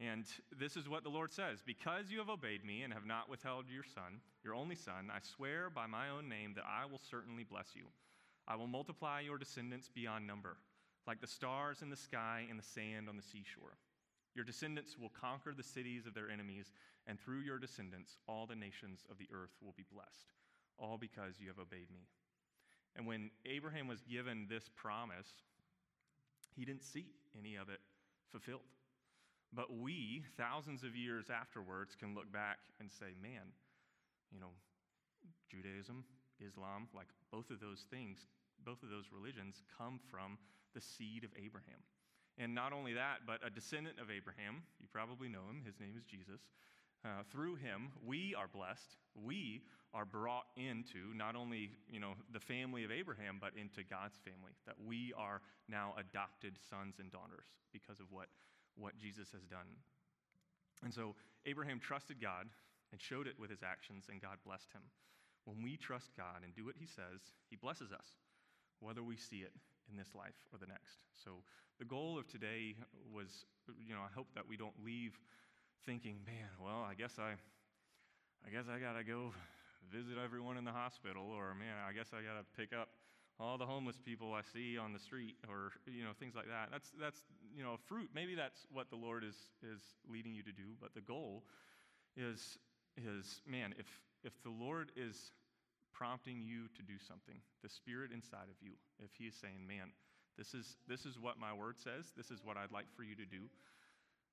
And 0.00 0.26
this 0.56 0.76
is 0.76 0.88
what 0.88 1.02
the 1.02 1.08
Lord 1.08 1.32
says 1.32 1.62
Because 1.64 2.10
you 2.10 2.18
have 2.18 2.28
obeyed 2.28 2.64
me 2.64 2.82
and 2.82 2.92
have 2.92 3.06
not 3.06 3.28
withheld 3.28 3.64
your 3.68 3.82
son, 3.82 4.20
your 4.44 4.54
only 4.54 4.76
son, 4.76 5.10
I 5.12 5.18
swear 5.20 5.70
by 5.70 5.86
my 5.86 6.08
own 6.08 6.28
name 6.28 6.54
that 6.54 6.64
I 6.64 6.86
will 6.86 7.00
certainly 7.10 7.44
bless 7.44 7.74
you. 7.74 7.84
I 8.46 8.56
will 8.56 8.66
multiply 8.66 9.20
your 9.20 9.38
descendants 9.38 9.90
beyond 9.92 10.26
number, 10.26 10.56
like 11.06 11.20
the 11.20 11.26
stars 11.26 11.82
in 11.82 11.90
the 11.90 11.96
sky 11.96 12.46
and 12.48 12.58
the 12.58 12.64
sand 12.64 13.08
on 13.08 13.16
the 13.16 13.22
seashore. 13.22 13.76
Your 14.34 14.44
descendants 14.44 14.96
will 14.96 15.10
conquer 15.10 15.52
the 15.52 15.64
cities 15.64 16.06
of 16.06 16.14
their 16.14 16.30
enemies, 16.30 16.72
and 17.06 17.18
through 17.18 17.40
your 17.40 17.58
descendants, 17.58 18.16
all 18.28 18.46
the 18.46 18.54
nations 18.54 19.04
of 19.10 19.18
the 19.18 19.28
earth 19.34 19.50
will 19.60 19.74
be 19.76 19.84
blessed, 19.92 20.32
all 20.78 20.96
because 20.96 21.40
you 21.40 21.48
have 21.48 21.58
obeyed 21.58 21.90
me. 21.92 22.06
And 22.94 23.06
when 23.06 23.30
Abraham 23.44 23.88
was 23.88 24.00
given 24.02 24.46
this 24.48 24.70
promise, 24.76 25.28
he 26.54 26.64
didn't 26.64 26.84
see 26.84 27.06
any 27.38 27.56
of 27.56 27.68
it 27.68 27.80
fulfilled. 28.30 28.62
But 29.52 29.72
we, 29.72 30.24
thousands 30.36 30.84
of 30.84 30.94
years 30.94 31.26
afterwards, 31.30 31.96
can 31.98 32.14
look 32.14 32.30
back 32.30 32.58
and 32.80 32.90
say, 32.90 33.16
man, 33.22 33.48
you 34.30 34.40
know, 34.40 34.52
Judaism, 35.50 36.04
Islam, 36.40 36.88
like 36.94 37.08
both 37.32 37.50
of 37.50 37.60
those 37.60 37.86
things, 37.90 38.26
both 38.64 38.82
of 38.82 38.90
those 38.90 39.08
religions 39.12 39.62
come 39.76 39.98
from 40.10 40.38
the 40.74 40.80
seed 40.80 41.24
of 41.24 41.30
Abraham. 41.36 41.80
And 42.36 42.54
not 42.54 42.72
only 42.72 42.92
that, 42.94 43.26
but 43.26 43.40
a 43.44 43.50
descendant 43.50 43.98
of 43.98 44.10
Abraham, 44.10 44.62
you 44.78 44.86
probably 44.92 45.28
know 45.28 45.42
him, 45.50 45.62
his 45.64 45.80
name 45.80 45.94
is 45.96 46.04
Jesus. 46.04 46.40
Uh, 47.04 47.22
through 47.30 47.56
him, 47.56 47.90
we 48.04 48.34
are 48.34 48.48
blessed. 48.48 48.96
We 49.14 49.62
are 49.94 50.04
brought 50.04 50.46
into 50.56 51.14
not 51.14 51.34
only 51.34 51.70
you 51.90 52.00
know, 52.00 52.14
the 52.32 52.40
family 52.40 52.84
of 52.84 52.90
Abraham, 52.90 53.38
but 53.40 53.52
into 53.56 53.82
God's 53.82 54.18
family, 54.22 54.52
that 54.66 54.76
we 54.84 55.12
are 55.16 55.40
now 55.68 55.94
adopted 55.98 56.58
sons 56.68 56.96
and 56.98 57.10
daughters 57.10 57.46
because 57.72 58.00
of 58.00 58.06
what, 58.10 58.26
what 58.78 58.96
Jesus 58.96 59.28
has 59.32 59.42
done. 59.44 59.66
And 60.84 60.94
so 60.94 61.14
Abraham 61.46 61.80
trusted 61.80 62.20
God 62.20 62.46
and 62.92 63.00
showed 63.00 63.26
it 63.26 63.38
with 63.38 63.50
his 63.50 63.62
actions, 63.62 64.06
and 64.10 64.22
God 64.22 64.38
blessed 64.46 64.72
him. 64.72 64.82
When 65.44 65.62
we 65.62 65.76
trust 65.76 66.16
God 66.16 66.44
and 66.44 66.54
do 66.54 66.64
what 66.64 66.76
he 66.78 66.86
says, 66.86 67.20
he 67.50 67.56
blesses 67.56 67.92
us, 67.92 68.06
whether 68.80 69.02
we 69.02 69.16
see 69.16 69.38
it 69.38 69.52
in 69.90 69.96
this 69.96 70.14
life 70.14 70.36
or 70.52 70.58
the 70.58 70.66
next. 70.66 71.00
So 71.24 71.42
the 71.78 71.84
goal 71.84 72.18
of 72.18 72.28
today 72.28 72.76
was, 73.12 73.44
you 73.80 73.94
know, 73.94 74.00
I 74.00 74.12
hope 74.14 74.28
that 74.34 74.48
we 74.48 74.56
don't 74.56 74.76
leave 74.84 75.18
thinking, 75.86 76.20
man, 76.26 76.52
well, 76.60 76.84
I 76.84 76.94
guess 76.94 77.18
I, 77.18 77.32
I 78.46 78.50
guess 78.50 78.64
I 78.68 78.78
gotta 78.78 79.04
go 79.04 79.32
visit 79.90 80.18
everyone 80.22 80.56
in 80.56 80.64
the 80.64 80.72
hospital, 80.72 81.24
or 81.32 81.54
man, 81.54 81.76
I 81.88 81.92
guess 81.92 82.12
I 82.12 82.20
gotta 82.20 82.44
pick 82.56 82.76
up 82.76 82.88
all 83.40 83.56
the 83.56 83.66
homeless 83.66 83.96
people 83.96 84.34
I 84.34 84.42
see 84.52 84.76
on 84.76 84.92
the 84.92 84.98
street, 84.98 85.36
or 85.48 85.72
you 85.86 86.04
know, 86.04 86.10
things 86.18 86.34
like 86.34 86.48
that. 86.48 86.68
That's 86.70 86.90
that's 87.00 87.22
you 87.56 87.62
know, 87.62 87.74
a 87.74 87.78
fruit. 87.78 88.10
Maybe 88.14 88.34
that's 88.34 88.66
what 88.72 88.90
the 88.90 88.96
Lord 88.96 89.24
is 89.24 89.36
is 89.62 89.80
leading 90.10 90.34
you 90.34 90.42
to 90.42 90.52
do, 90.52 90.74
but 90.80 90.94
the 90.94 91.00
goal 91.00 91.44
is 92.16 92.58
is 92.96 93.40
man, 93.46 93.74
if 93.78 93.86
if 94.24 94.42
the 94.42 94.50
Lord 94.50 94.92
is 94.96 95.32
prompting 95.92 96.40
you 96.40 96.68
to 96.76 96.82
do 96.82 96.94
something, 96.98 97.36
the 97.62 97.68
spirit 97.68 98.12
inside 98.12 98.46
of 98.46 98.62
you, 98.62 98.72
if 99.02 99.10
he 99.18 99.24
is 99.24 99.34
saying, 99.34 99.66
man, 99.66 99.90
this 100.36 100.54
is, 100.54 100.76
this 100.86 101.04
is 101.04 101.18
what 101.18 101.40
my 101.40 101.52
word 101.52 101.74
says, 101.76 102.12
this 102.16 102.30
is 102.30 102.44
what 102.44 102.56
I'd 102.56 102.70
like 102.70 102.86
for 102.96 103.02
you 103.02 103.16
to 103.16 103.26
do, 103.26 103.50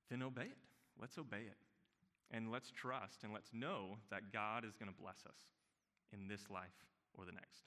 then 0.10 0.22
obey 0.22 0.54
it. 0.54 0.62
Let's 1.02 1.18
obey 1.18 1.50
it. 1.50 1.58
And 2.30 2.52
let's 2.52 2.70
trust 2.70 3.24
and 3.24 3.34
let's 3.34 3.50
know 3.52 3.98
that 4.12 4.32
God 4.32 4.64
is 4.64 4.76
going 4.78 4.92
to 4.92 5.02
bless 5.02 5.26
us 5.26 5.42
in 6.14 6.28
this 6.28 6.50
life 6.50 6.86
or 7.18 7.26
the 7.26 7.32
next. 7.32 7.66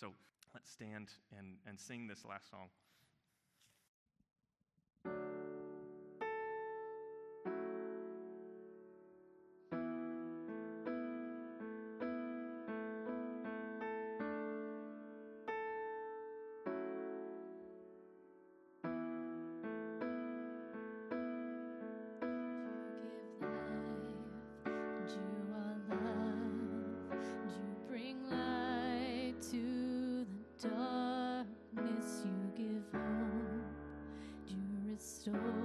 So 0.00 0.12
let's 0.54 0.70
stand 0.70 1.08
and, 1.36 1.56
and 1.68 1.78
sing 1.78 2.08
this 2.08 2.24
last 2.24 2.50
song. 2.50 2.68
Every 35.28 35.61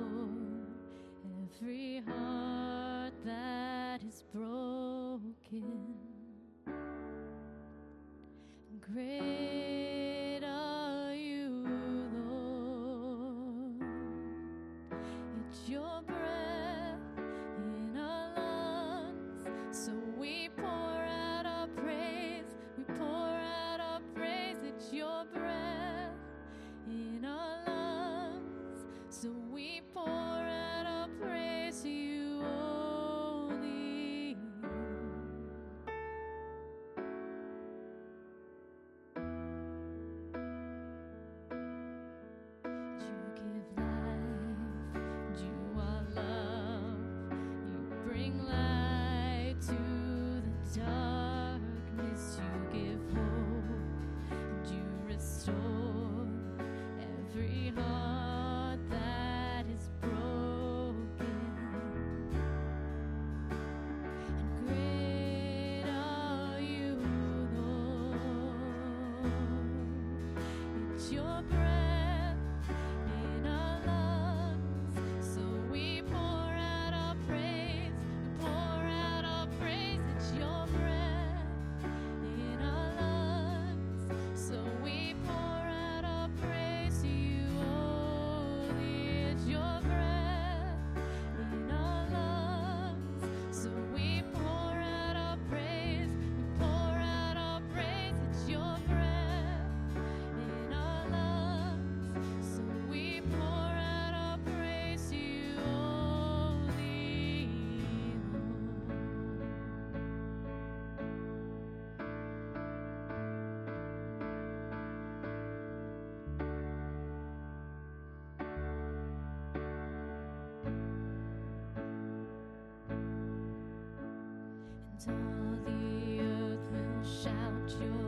all 125.09 125.57
the 125.65 126.19
earth 126.21 126.59
will 126.71 127.03
shout 127.03 127.81
your 127.81 128.06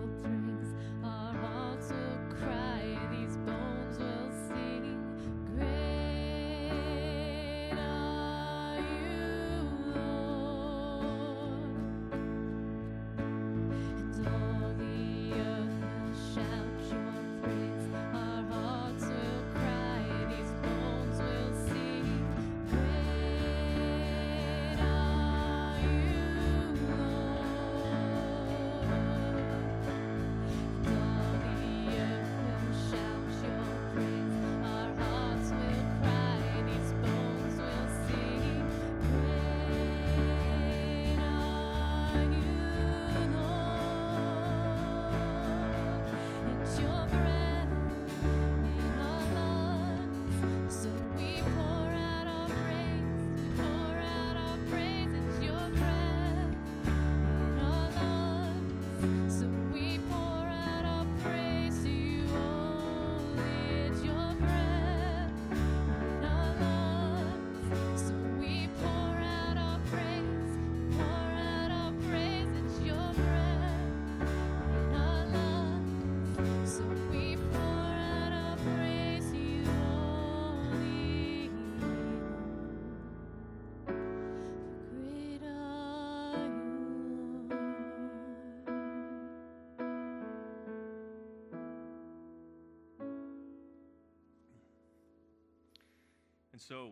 And 96.59 96.67
so, 96.67 96.91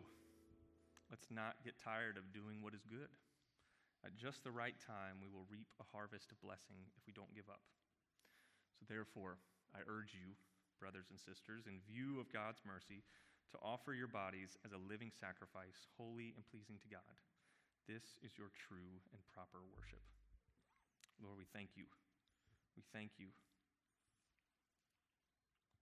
let's 1.11 1.28
not 1.28 1.59
get 1.59 1.76
tired 1.76 2.15
of 2.15 2.32
doing 2.32 2.63
what 2.63 2.72
is 2.72 2.88
good. 2.88 3.11
At 4.07 4.15
just 4.15 4.47
the 4.47 4.55
right 4.55 4.80
time, 4.80 5.20
we 5.20 5.28
will 5.28 5.43
reap 5.51 5.68
a 5.84 5.91
harvest 5.91 6.32
of 6.32 6.39
blessing 6.39 6.88
if 6.95 7.03
we 7.03 7.11
don't 7.11 7.36
give 7.36 7.51
up. 7.51 7.59
So, 8.80 8.88
therefore, 8.88 9.43
I 9.76 9.84
urge 9.84 10.15
you, 10.15 10.39
brothers 10.80 11.11
and 11.11 11.20
sisters, 11.20 11.68
in 11.68 11.84
view 11.84 12.15
of 12.15 12.32
God's 12.32 12.63
mercy, 12.63 13.03
to 13.51 13.59
offer 13.59 13.91
your 13.91 14.07
bodies 14.07 14.55
as 14.63 14.72
a 14.72 14.80
living 14.80 15.11
sacrifice, 15.11 15.84
holy 15.99 16.32
and 16.39 16.47
pleasing 16.47 16.80
to 16.80 16.88
God. 16.88 17.20
This 17.91 18.15
is 18.24 18.39
your 18.39 18.55
true 18.55 19.03
and 19.11 19.20
proper 19.36 19.59
worship. 19.76 19.99
Lord, 21.20 21.36
we 21.36 21.47
thank 21.51 21.76
you. 21.76 21.91
We 22.80 22.88
thank 22.95 23.20
you 23.20 23.36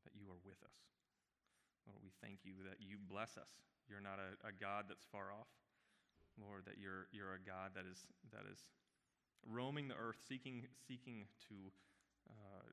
that 0.09 0.17
you 0.17 0.25
are 0.33 0.41
with 0.41 0.57
us. 0.65 0.73
Lord, 1.85 2.01
we 2.01 2.09
thank 2.17 2.41
you 2.41 2.65
that 2.65 2.81
you 2.81 2.97
bless 2.97 3.37
us. 3.37 3.74
You're 3.89 4.03
not 4.03 4.17
a, 4.17 4.35
a 4.47 4.53
God 4.53 4.85
that's 4.89 5.05
far 5.11 5.31
off. 5.31 5.49
Lord, 6.35 6.67
that 6.67 6.75
you're, 6.75 7.07
you're 7.15 7.31
a 7.31 7.39
God 7.39 7.71
that 7.79 7.87
is, 7.87 8.03
that 8.35 8.43
is 8.51 8.59
roaming 9.47 9.87
the 9.87 9.95
earth, 9.95 10.19
seeking, 10.27 10.67
seeking 10.83 11.31
to 11.47 11.71
uh, 12.27 12.67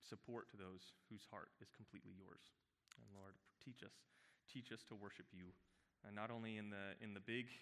support 0.00 0.48
to 0.50 0.56
those 0.56 0.96
whose 1.12 1.28
heart 1.28 1.52
is 1.60 1.68
completely 1.76 2.16
yours. 2.16 2.56
And 2.96 3.12
Lord, 3.12 3.36
teach 3.60 3.84
us, 3.84 3.92
teach 4.48 4.72
us 4.72 4.80
to 4.88 4.96
worship 4.96 5.28
you, 5.28 5.52
and 6.06 6.16
not 6.16 6.32
only 6.32 6.56
in 6.56 6.72
the, 6.72 6.96
in 7.04 7.12
the 7.12 7.20
big, 7.20 7.52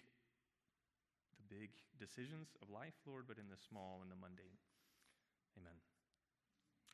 the 1.35 1.47
big 1.51 1.75
decisions 1.99 2.55
of 2.63 2.71
life, 2.71 2.95
Lord, 3.03 3.27
but 3.27 3.35
in 3.35 3.51
the 3.51 3.59
small 3.59 3.99
and 3.99 4.07
the 4.07 4.19
mundane. 4.19 4.55
Amen. 5.59 5.98